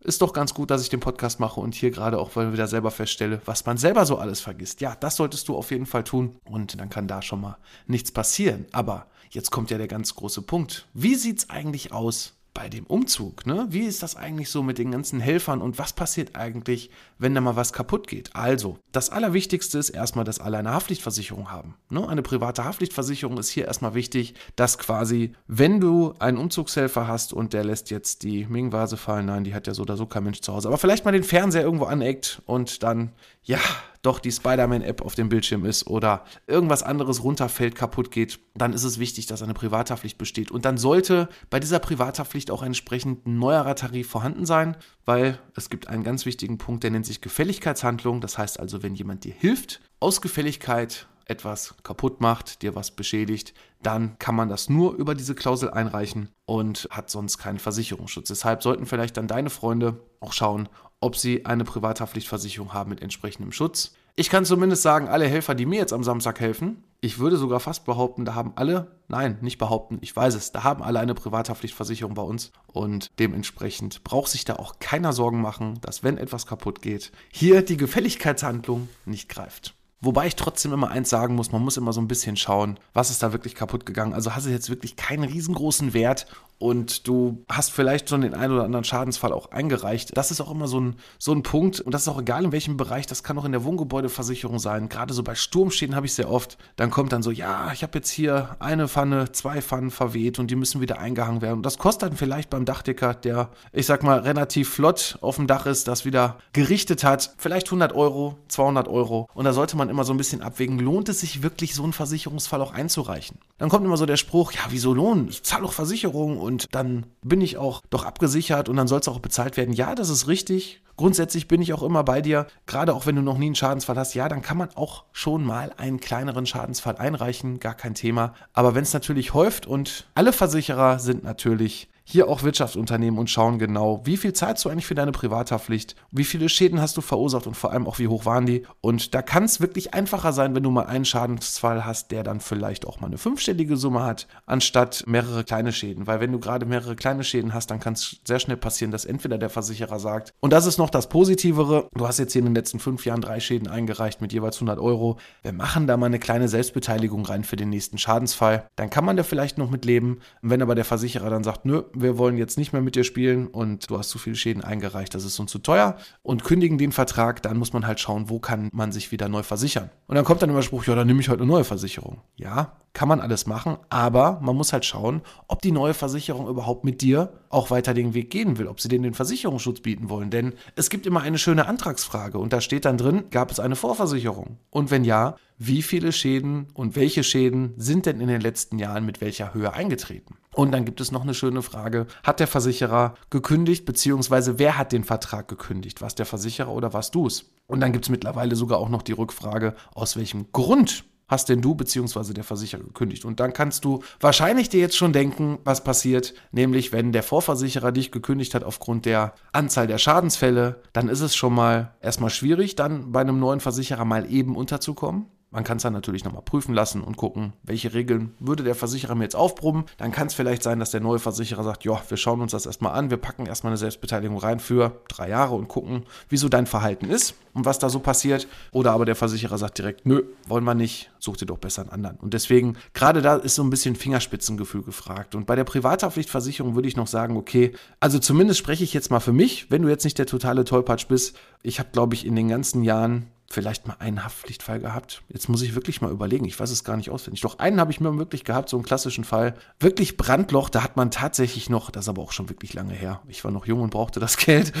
ist 0.00 0.22
doch 0.22 0.32
ganz 0.32 0.54
gut, 0.54 0.70
dass 0.70 0.82
ich 0.82 0.88
den 0.88 1.00
Podcast 1.00 1.40
mache 1.40 1.60
und 1.60 1.74
hier 1.74 1.90
gerade 1.90 2.18
auch 2.18 2.36
wieder 2.36 2.68
selber 2.68 2.90
feststelle, 2.90 3.40
was 3.44 3.66
man 3.66 3.76
selber 3.76 4.06
so 4.06 4.18
alles 4.18 4.40
vergisst. 4.40 4.80
Ja, 4.80 4.94
das 4.94 5.16
solltest 5.16 5.48
du 5.48 5.56
auf 5.56 5.70
jeden 5.70 5.86
Fall 5.86 6.04
tun 6.04 6.36
und 6.44 6.78
dann 6.78 6.90
kann 6.90 7.08
da 7.08 7.22
schon 7.22 7.40
mal 7.40 7.58
nichts 7.86 8.12
passieren. 8.12 8.66
Aber 8.72 9.06
jetzt 9.30 9.50
kommt 9.50 9.70
ja 9.70 9.78
der 9.78 9.88
ganz 9.88 10.14
große 10.14 10.42
Punkt. 10.42 10.86
Wie 10.94 11.14
sieht 11.14 11.38
es 11.38 11.50
eigentlich 11.50 11.92
aus 11.92 12.34
bei 12.56 12.70
dem 12.70 12.86
Umzug, 12.86 13.44
ne? 13.44 13.66
Wie 13.68 13.84
ist 13.84 14.02
das 14.02 14.16
eigentlich 14.16 14.48
so 14.48 14.62
mit 14.62 14.78
den 14.78 14.90
ganzen 14.90 15.20
Helfern 15.20 15.60
und 15.60 15.78
was 15.78 15.92
passiert 15.92 16.36
eigentlich, 16.36 16.90
wenn 17.18 17.34
da 17.34 17.40
mal 17.40 17.56
was 17.56 17.72
kaputt 17.72 18.06
geht? 18.06 18.34
Also, 18.34 18.78
das 18.92 19.10
Allerwichtigste 19.10 19.78
ist 19.78 19.90
erstmal, 19.90 20.24
dass 20.24 20.40
alle 20.40 20.58
eine 20.58 20.72
Haftpflichtversicherung 20.72 21.50
haben. 21.50 21.74
Ne? 21.88 22.06
Eine 22.08 22.22
private 22.22 22.64
Haftpflichtversicherung 22.64 23.38
ist 23.38 23.48
hier 23.48 23.66
erstmal 23.66 23.94
wichtig, 23.94 24.34
dass 24.56 24.78
quasi, 24.78 25.32
wenn 25.46 25.80
du 25.80 26.14
einen 26.18 26.38
Umzugshelfer 26.38 27.06
hast 27.06 27.32
und 27.32 27.52
der 27.52 27.64
lässt 27.64 27.90
jetzt 27.90 28.22
die 28.22 28.46
Ming-Vase 28.46 28.96
fallen, 28.96 29.26
nein, 29.26 29.44
die 29.44 29.54
hat 29.54 29.66
ja 29.66 29.74
so 29.74 29.82
oder 29.82 29.96
so 29.96 30.06
kein 30.06 30.24
Mensch 30.24 30.40
zu 30.40 30.52
Hause, 30.52 30.68
aber 30.68 30.78
vielleicht 30.78 31.04
mal 31.04 31.12
den 31.12 31.24
Fernseher 31.24 31.62
irgendwo 31.62 31.84
aneckt 31.84 32.42
und 32.46 32.82
dann, 32.82 33.12
ja, 33.42 33.60
doch 34.06 34.20
die 34.20 34.30
Spider-Man-App 34.30 35.02
auf 35.02 35.14
dem 35.16 35.28
Bildschirm 35.28 35.64
ist 35.64 35.88
oder 35.88 36.24
irgendwas 36.46 36.82
anderes 36.82 37.24
runterfällt, 37.24 37.74
kaputt 37.74 38.10
geht, 38.10 38.38
dann 38.54 38.72
ist 38.72 38.84
es 38.84 38.98
wichtig, 38.98 39.26
dass 39.26 39.42
eine 39.42 39.54
Privathaftpflicht 39.54 40.16
besteht. 40.16 40.50
Und 40.50 40.64
dann 40.64 40.78
sollte 40.78 41.28
bei 41.50 41.58
dieser 41.58 41.80
Privathaftpflicht 41.80 42.50
auch 42.50 42.62
entsprechend 42.62 43.26
ein 43.26 43.38
neuerer 43.38 43.74
Tarif 43.74 44.08
vorhanden 44.08 44.46
sein, 44.46 44.76
weil 45.06 45.38
es 45.54 45.70
gibt 45.70 45.88
einen 45.88 46.04
ganz 46.04 46.26
wichtigen 46.26 46.58
Punkt, 46.58 46.84
der 46.84 46.90
nennt 46.90 47.06
sich 47.06 47.20
Gefälligkeitshandlung. 47.20 48.20
Das 48.20 48.36
heißt 48.36 48.60
also, 48.60 48.82
wenn 48.82 48.94
jemand 48.94 49.24
dir 49.24 49.32
hilft, 49.32 49.80
aus 50.00 50.20
Gefälligkeit 50.20 51.06
etwas 51.24 51.74
kaputt 51.82 52.20
macht, 52.20 52.62
dir 52.62 52.74
was 52.74 52.90
beschädigt, 52.90 53.54
dann 53.82 54.18
kann 54.18 54.34
man 54.34 54.48
das 54.48 54.68
nur 54.68 54.94
über 54.94 55.14
diese 55.14 55.34
Klausel 55.34 55.70
einreichen 55.70 56.28
und 56.44 56.88
hat 56.90 57.10
sonst 57.10 57.38
keinen 57.38 57.58
Versicherungsschutz. 57.58 58.28
Deshalb 58.28 58.62
sollten 58.62 58.86
vielleicht 58.86 59.16
dann 59.16 59.26
deine 59.26 59.50
Freunde 59.50 60.00
auch 60.20 60.32
schauen, 60.32 60.68
ob 61.00 61.16
sie 61.16 61.44
eine 61.44 61.64
Privathaftpflichtversicherung 61.64 62.72
haben 62.72 62.90
mit 62.90 63.02
entsprechendem 63.02 63.52
Schutz. 63.52 63.94
Ich 64.18 64.30
kann 64.30 64.46
zumindest 64.46 64.80
sagen, 64.80 65.08
alle 65.08 65.28
Helfer, 65.28 65.54
die 65.54 65.66
mir 65.66 65.78
jetzt 65.78 65.92
am 65.92 66.02
Samstag 66.02 66.40
helfen, 66.40 66.82
ich 67.02 67.18
würde 67.18 67.36
sogar 67.36 67.60
fast 67.60 67.84
behaupten, 67.84 68.24
da 68.24 68.34
haben 68.34 68.54
alle, 68.56 68.96
nein, 69.08 69.36
nicht 69.42 69.58
behaupten, 69.58 69.98
ich 70.00 70.16
weiß 70.16 70.34
es, 70.36 70.52
da 70.52 70.64
haben 70.64 70.82
alle 70.82 71.00
eine 71.00 71.12
Privathaftpflichtversicherung 71.14 72.14
bei 72.14 72.22
uns 72.22 72.50
und 72.66 73.10
dementsprechend 73.18 74.04
braucht 74.04 74.30
sich 74.30 74.46
da 74.46 74.56
auch 74.56 74.78
keiner 74.78 75.12
Sorgen 75.12 75.42
machen, 75.42 75.78
dass 75.82 76.02
wenn 76.02 76.16
etwas 76.16 76.46
kaputt 76.46 76.80
geht, 76.80 77.12
hier 77.30 77.60
die 77.60 77.76
Gefälligkeitshandlung 77.76 78.88
nicht 79.04 79.28
greift. 79.28 79.74
Wobei 80.00 80.26
ich 80.26 80.36
trotzdem 80.36 80.72
immer 80.72 80.90
eins 80.90 81.10
sagen 81.10 81.34
muss, 81.34 81.52
man 81.52 81.62
muss 81.62 81.76
immer 81.76 81.92
so 81.92 82.00
ein 82.00 82.08
bisschen 82.08 82.38
schauen, 82.38 82.78
was 82.94 83.10
ist 83.10 83.22
da 83.22 83.32
wirklich 83.32 83.54
kaputt 83.54 83.84
gegangen. 83.84 84.14
Also 84.14 84.34
hast 84.34 84.46
du 84.46 84.50
jetzt 84.50 84.70
wirklich 84.70 84.96
keinen 84.96 85.24
riesengroßen 85.24 85.92
Wert 85.92 86.26
und 86.58 87.06
du 87.06 87.44
hast 87.48 87.72
vielleicht 87.72 88.08
schon 88.08 88.22
den 88.22 88.34
einen 88.34 88.54
oder 88.54 88.64
anderen 88.64 88.84
Schadensfall 88.84 89.32
auch 89.32 89.50
eingereicht. 89.50 90.16
Das 90.16 90.30
ist 90.30 90.40
auch 90.40 90.50
immer 90.50 90.68
so 90.68 90.80
ein, 90.80 90.96
so 91.18 91.32
ein 91.32 91.42
Punkt 91.42 91.80
und 91.80 91.92
das 91.92 92.02
ist 92.02 92.08
auch 92.08 92.20
egal 92.20 92.44
in 92.44 92.52
welchem 92.52 92.76
Bereich, 92.76 93.06
das 93.06 93.22
kann 93.22 93.38
auch 93.38 93.44
in 93.44 93.52
der 93.52 93.64
Wohngebäudeversicherung 93.64 94.58
sein. 94.58 94.88
Gerade 94.88 95.12
so 95.12 95.22
bei 95.22 95.34
Sturmschäden 95.34 95.94
habe 95.94 96.06
ich 96.06 96.14
sehr 96.14 96.30
oft. 96.30 96.56
Dann 96.76 96.90
kommt 96.90 97.12
dann 97.12 97.22
so, 97.22 97.30
ja, 97.30 97.70
ich 97.72 97.82
habe 97.82 97.98
jetzt 97.98 98.10
hier 98.10 98.56
eine 98.58 98.88
Pfanne, 98.88 99.32
zwei 99.32 99.60
Pfannen 99.60 99.90
verweht 99.90 100.38
und 100.38 100.50
die 100.50 100.56
müssen 100.56 100.80
wieder 100.80 100.98
eingehangen 100.98 101.42
werden. 101.42 101.58
Und 101.58 101.66
das 101.66 101.78
kostet 101.78 102.10
dann 102.10 102.16
vielleicht 102.16 102.50
beim 102.50 102.64
Dachdecker, 102.64 103.14
der, 103.14 103.50
ich 103.72 103.86
sag 103.86 104.02
mal, 104.02 104.20
relativ 104.20 104.70
flott 104.70 105.18
auf 105.20 105.36
dem 105.36 105.46
Dach 105.46 105.66
ist, 105.66 105.88
das 105.88 106.04
wieder 106.04 106.38
gerichtet 106.52 107.04
hat, 107.04 107.34
vielleicht 107.38 107.66
100 107.66 107.94
Euro, 107.94 108.36
200 108.48 108.88
Euro. 108.88 109.28
Und 109.34 109.44
da 109.44 109.52
sollte 109.52 109.76
man 109.76 109.88
immer 109.88 110.04
so 110.04 110.14
ein 110.14 110.18
bisschen 110.18 110.42
abwägen, 110.42 110.78
lohnt 110.78 111.08
es 111.08 111.20
sich 111.20 111.42
wirklich 111.42 111.74
so 111.74 111.82
einen 111.82 111.92
Versicherungsfall 111.92 112.62
auch 112.62 112.72
einzureichen? 112.72 113.38
Dann 113.58 113.68
kommt 113.68 113.84
immer 113.84 113.96
so 113.96 114.06
der 114.06 114.16
Spruch, 114.16 114.52
ja, 114.52 114.60
wieso 114.70 114.94
lohnen? 114.94 115.28
Ich 115.28 115.42
zahle 115.42 115.62
doch 115.62 115.72
Versicherung 115.72 116.38
und 116.46 116.74
dann 116.74 117.06
bin 117.22 117.42
ich 117.42 117.58
auch 117.58 117.82
doch 117.90 118.04
abgesichert 118.04 118.68
und 118.70 118.76
dann 118.76 118.88
soll 118.88 119.00
es 119.00 119.08
auch 119.08 119.18
bezahlt 119.18 119.56
werden. 119.56 119.74
Ja, 119.74 119.94
das 119.94 120.08
ist 120.08 120.28
richtig. 120.28 120.80
Grundsätzlich 120.96 121.46
bin 121.46 121.60
ich 121.60 121.74
auch 121.74 121.82
immer 121.82 122.04
bei 122.04 122.22
dir, 122.22 122.46
gerade 122.64 122.94
auch 122.94 123.04
wenn 123.04 123.16
du 123.16 123.22
noch 123.22 123.36
nie 123.36 123.46
einen 123.46 123.54
Schadensfall 123.54 123.96
hast. 123.96 124.14
Ja, 124.14 124.30
dann 124.30 124.40
kann 124.40 124.56
man 124.56 124.70
auch 124.76 125.04
schon 125.12 125.44
mal 125.44 125.72
einen 125.76 126.00
kleineren 126.00 126.46
Schadensfall 126.46 126.96
einreichen, 126.96 127.60
gar 127.60 127.74
kein 127.74 127.94
Thema. 127.94 128.32
Aber 128.54 128.74
wenn 128.74 128.82
es 128.84 128.94
natürlich 128.94 129.34
häuft 129.34 129.66
und 129.66 130.06
alle 130.14 130.32
Versicherer 130.32 130.98
sind 130.98 131.22
natürlich 131.22 131.90
hier 132.08 132.28
auch 132.28 132.44
Wirtschaftsunternehmen 132.44 133.18
und 133.18 133.28
schauen 133.28 133.58
genau, 133.58 134.00
wie 134.04 134.16
viel 134.16 134.32
zahlst 134.32 134.64
du 134.64 134.68
eigentlich 134.68 134.86
für 134.86 134.94
deine 134.94 135.10
Privathaftpflicht, 135.10 135.96
wie 136.12 136.22
viele 136.22 136.48
Schäden 136.48 136.80
hast 136.80 136.96
du 136.96 137.00
verursacht 137.00 137.48
und 137.48 137.56
vor 137.56 137.72
allem 137.72 137.88
auch 137.88 137.98
wie 137.98 138.06
hoch 138.06 138.24
waren 138.24 138.46
die. 138.46 138.64
Und 138.80 139.12
da 139.12 139.22
kann 139.22 139.42
es 139.42 139.60
wirklich 139.60 139.92
einfacher 139.92 140.32
sein, 140.32 140.54
wenn 140.54 140.62
du 140.62 140.70
mal 140.70 140.86
einen 140.86 141.04
Schadensfall 141.04 141.84
hast, 141.84 142.12
der 142.12 142.22
dann 142.22 142.38
vielleicht 142.38 142.86
auch 142.86 143.00
mal 143.00 143.08
eine 143.08 143.18
fünfstellige 143.18 143.76
Summe 143.76 144.04
hat, 144.04 144.28
anstatt 144.46 145.02
mehrere 145.08 145.42
kleine 145.42 145.72
Schäden. 145.72 146.06
Weil 146.06 146.20
wenn 146.20 146.30
du 146.30 146.38
gerade 146.38 146.64
mehrere 146.64 146.94
kleine 146.94 147.24
Schäden 147.24 147.52
hast, 147.52 147.72
dann 147.72 147.80
kann 147.80 147.94
es 147.94 148.20
sehr 148.24 148.38
schnell 148.38 148.56
passieren, 148.56 148.92
dass 148.92 149.04
entweder 149.04 149.36
der 149.36 149.50
Versicherer 149.50 149.98
sagt, 149.98 150.32
und 150.38 150.52
das 150.52 150.66
ist 150.66 150.78
noch 150.78 150.90
das 150.90 151.08
Positivere, 151.08 151.88
du 151.92 152.06
hast 152.06 152.20
jetzt 152.20 152.32
hier 152.32 152.40
in 152.40 152.46
den 152.46 152.54
letzten 152.54 152.78
fünf 152.78 153.04
Jahren 153.04 153.20
drei 153.20 153.40
Schäden 153.40 153.66
eingereicht 153.66 154.20
mit 154.20 154.32
jeweils 154.32 154.58
100 154.58 154.78
Euro, 154.78 155.18
wir 155.42 155.52
machen 155.52 155.88
da 155.88 155.96
mal 155.96 156.06
eine 156.06 156.20
kleine 156.20 156.46
Selbstbeteiligung 156.46 157.26
rein 157.26 157.42
für 157.42 157.56
den 157.56 157.70
nächsten 157.70 157.98
Schadensfall, 157.98 158.68
dann 158.76 158.90
kann 158.90 159.04
man 159.04 159.16
da 159.16 159.24
vielleicht 159.24 159.58
noch 159.58 159.70
mit 159.70 159.84
leben. 159.84 160.20
Wenn 160.40 160.62
aber 160.62 160.76
der 160.76 160.84
Versicherer 160.84 161.30
dann 161.30 161.42
sagt, 161.42 161.64
nö, 161.64 161.82
wir 162.00 162.18
wollen 162.18 162.36
jetzt 162.36 162.58
nicht 162.58 162.72
mehr 162.72 162.82
mit 162.82 162.94
dir 162.94 163.04
spielen 163.04 163.46
und 163.46 163.90
du 163.90 163.98
hast 163.98 164.10
zu 164.10 164.18
viele 164.18 164.36
Schäden 164.36 164.62
eingereicht, 164.62 165.14
das 165.14 165.24
ist 165.24 165.38
uns 165.38 165.50
zu 165.50 165.58
teuer 165.58 165.96
und 166.22 166.44
kündigen 166.44 166.78
den 166.78 166.92
Vertrag, 166.92 167.42
dann 167.42 167.56
muss 167.56 167.72
man 167.72 167.86
halt 167.86 168.00
schauen, 168.00 168.28
wo 168.28 168.38
kann 168.38 168.70
man 168.72 168.92
sich 168.92 169.12
wieder 169.12 169.28
neu 169.28 169.42
versichern. 169.42 169.90
Und 170.06 170.16
dann 170.16 170.24
kommt 170.24 170.42
dann 170.42 170.50
immer 170.50 170.62
Spruch, 170.62 170.84
ja, 170.84 170.94
dann 170.94 171.06
nehme 171.06 171.20
ich 171.20 171.28
halt 171.28 171.40
eine 171.40 171.50
neue 171.50 171.64
Versicherung. 171.64 172.20
Ja, 172.36 172.76
kann 172.92 173.08
man 173.08 173.20
alles 173.20 173.46
machen, 173.46 173.76
aber 173.90 174.40
man 174.40 174.56
muss 174.56 174.72
halt 174.72 174.86
schauen, 174.86 175.20
ob 175.48 175.60
die 175.60 175.72
neue 175.72 175.92
Versicherung 175.92 176.48
überhaupt 176.48 176.84
mit 176.84 177.02
dir 177.02 177.32
auch 177.50 177.70
weiter 177.70 177.92
den 177.92 178.14
Weg 178.14 178.30
gehen 178.30 178.56
will, 178.56 178.68
ob 178.68 178.80
sie 178.80 178.88
denen 178.88 179.04
den 179.04 179.14
Versicherungsschutz 179.14 179.80
bieten 179.80 180.08
wollen. 180.08 180.30
Denn 180.30 180.54
es 180.76 180.88
gibt 180.88 181.04
immer 181.04 181.20
eine 181.20 181.36
schöne 181.36 181.66
Antragsfrage 181.66 182.38
und 182.38 182.54
da 182.54 182.62
steht 182.62 182.86
dann 182.86 182.96
drin, 182.96 183.24
gab 183.30 183.50
es 183.50 183.60
eine 183.60 183.76
Vorversicherung? 183.76 184.58
Und 184.70 184.90
wenn 184.90 185.04
ja, 185.04 185.36
wie 185.58 185.82
viele 185.82 186.12
Schäden 186.12 186.66
und 186.74 186.96
welche 186.96 187.24
Schäden 187.24 187.74
sind 187.76 188.06
denn 188.06 188.20
in 188.20 188.28
den 188.28 188.40
letzten 188.40 188.78
Jahren 188.78 189.06
mit 189.06 189.20
welcher 189.20 189.54
Höhe 189.54 189.72
eingetreten? 189.72 190.36
Und 190.54 190.72
dann 190.72 190.84
gibt 190.84 191.00
es 191.00 191.12
noch 191.12 191.22
eine 191.22 191.34
schöne 191.34 191.62
Frage, 191.62 192.06
hat 192.22 192.40
der 192.40 192.46
Versicherer 192.46 193.14
gekündigt, 193.30 193.84
beziehungsweise 193.84 194.58
wer 194.58 194.78
hat 194.78 194.92
den 194.92 195.04
Vertrag 195.04 195.48
gekündigt? 195.48 196.00
Was 196.00 196.14
der 196.14 196.26
Versicherer 196.26 196.72
oder 196.72 196.92
was 196.92 197.10
du 197.10 197.26
es? 197.26 197.50
Und 197.66 197.80
dann 197.80 197.92
gibt 197.92 198.06
es 198.06 198.10
mittlerweile 198.10 198.56
sogar 198.56 198.78
auch 198.78 198.88
noch 198.88 199.02
die 199.02 199.12
Rückfrage, 199.12 199.74
aus 199.94 200.16
welchem 200.16 200.52
Grund 200.52 201.04
hast 201.28 201.48
denn 201.48 201.60
du 201.60 201.74
beziehungsweise 201.74 202.34
der 202.34 202.44
Versicherer 202.44 202.84
gekündigt? 202.84 203.24
Und 203.24 203.40
dann 203.40 203.52
kannst 203.52 203.84
du 203.84 204.02
wahrscheinlich 204.20 204.68
dir 204.68 204.80
jetzt 204.80 204.96
schon 204.96 205.12
denken, 205.12 205.58
was 205.64 205.82
passiert, 205.82 206.34
nämlich 206.52 206.92
wenn 206.92 207.12
der 207.12 207.22
Vorversicherer 207.22 207.92
dich 207.92 208.12
gekündigt 208.12 208.54
hat 208.54 208.64
aufgrund 208.64 209.06
der 209.06 209.34
Anzahl 209.52 209.86
der 209.86 209.98
Schadensfälle, 209.98 210.82
dann 210.92 211.08
ist 211.08 211.20
es 211.20 211.34
schon 211.34 211.54
mal 211.54 211.94
erstmal 212.00 212.30
schwierig, 212.30 212.76
dann 212.76 213.12
bei 213.12 213.20
einem 213.20 213.40
neuen 213.40 213.60
Versicherer 213.60 214.04
mal 214.04 214.30
eben 214.30 214.56
unterzukommen. 214.56 215.26
Man 215.56 215.64
kann 215.64 215.78
es 215.78 215.84
dann 215.84 215.94
natürlich 215.94 216.22
nochmal 216.22 216.42
prüfen 216.42 216.74
lassen 216.74 217.02
und 217.02 217.16
gucken, 217.16 217.54
welche 217.62 217.94
Regeln 217.94 218.34
würde 218.40 218.62
der 218.62 218.74
Versicherer 218.74 219.14
mir 219.14 219.24
jetzt 219.24 219.36
aufbrummen. 219.36 219.86
Dann 219.96 220.12
kann 220.12 220.26
es 220.26 220.34
vielleicht 220.34 220.62
sein, 220.62 220.78
dass 220.80 220.90
der 220.90 221.00
neue 221.00 221.18
Versicherer 221.18 221.64
sagt, 221.64 221.82
ja, 221.82 221.98
wir 222.10 222.18
schauen 222.18 222.42
uns 222.42 222.52
das 222.52 222.66
erstmal 222.66 222.92
an, 222.92 223.08
wir 223.08 223.16
packen 223.16 223.46
erstmal 223.46 223.70
eine 223.70 223.78
Selbstbeteiligung 223.78 224.36
rein 224.36 224.60
für 224.60 225.00
drei 225.08 225.30
Jahre 225.30 225.54
und 225.54 225.68
gucken, 225.68 226.02
wieso 226.28 226.50
dein 226.50 226.66
Verhalten 226.66 227.08
ist 227.08 227.36
und 227.54 227.64
was 227.64 227.78
da 227.78 227.88
so 227.88 228.00
passiert. 228.00 228.48
Oder 228.70 228.92
aber 228.92 229.06
der 229.06 229.16
Versicherer 229.16 229.56
sagt 229.56 229.78
direkt, 229.78 230.04
nö, 230.04 230.24
wollen 230.46 230.64
wir 230.64 230.74
nicht, 230.74 231.10
such 231.20 231.38
dir 231.38 231.46
doch 231.46 231.56
besser 231.56 231.80
einen 231.80 231.90
anderen. 231.90 232.16
Und 232.18 232.34
deswegen, 232.34 232.76
gerade 232.92 233.22
da 233.22 233.36
ist 233.36 233.54
so 233.54 233.62
ein 233.62 233.70
bisschen 233.70 233.96
Fingerspitzengefühl 233.96 234.82
gefragt. 234.82 235.34
Und 235.34 235.46
bei 235.46 235.56
der 235.56 235.64
Privathaftpflichtversicherung 235.64 236.74
würde 236.74 236.88
ich 236.88 236.96
noch 236.96 237.06
sagen, 237.06 237.34
okay, 237.34 237.72
also 237.98 238.18
zumindest 238.18 238.58
spreche 238.58 238.84
ich 238.84 238.92
jetzt 238.92 239.10
mal 239.10 239.20
für 239.20 239.32
mich, 239.32 239.70
wenn 239.70 239.80
du 239.80 239.88
jetzt 239.88 240.04
nicht 240.04 240.18
der 240.18 240.26
totale 240.26 240.64
Tollpatsch 240.64 241.08
bist. 241.08 241.34
Ich 241.62 241.78
habe, 241.78 241.88
glaube 241.92 242.14
ich, 242.14 242.26
in 242.26 242.36
den 242.36 242.48
ganzen 242.48 242.84
Jahren 242.84 243.28
vielleicht 243.48 243.86
mal 243.86 243.96
einen 243.98 244.24
Haftpflichtfall 244.24 244.80
gehabt. 244.80 245.22
Jetzt 245.28 245.48
muss 245.48 245.62
ich 245.62 245.74
wirklich 245.74 246.00
mal 246.00 246.10
überlegen. 246.10 246.44
Ich 246.44 246.58
weiß 246.58 246.70
es 246.70 246.84
gar 246.84 246.96
nicht 246.96 247.10
auswendig. 247.10 247.40
Doch 247.42 247.58
einen 247.58 247.80
habe 247.80 247.92
ich 247.92 248.00
mir 248.00 248.16
wirklich 248.18 248.44
gehabt, 248.44 248.68
so 248.68 248.76
einen 248.76 248.84
klassischen 248.84 249.24
Fall. 249.24 249.54
Wirklich 249.78 250.16
Brandloch, 250.16 250.68
da 250.68 250.82
hat 250.82 250.96
man 250.96 251.10
tatsächlich 251.10 251.70
noch, 251.70 251.90
das 251.90 252.04
ist 252.04 252.08
aber 252.08 252.22
auch 252.22 252.32
schon 252.32 252.48
wirklich 252.48 252.74
lange 252.74 252.94
her. 252.94 253.20
Ich 253.28 253.44
war 253.44 253.50
noch 253.50 253.66
jung 253.66 253.80
und 253.80 253.90
brauchte 253.90 254.20
das 254.20 254.36
Geld. 254.46 254.72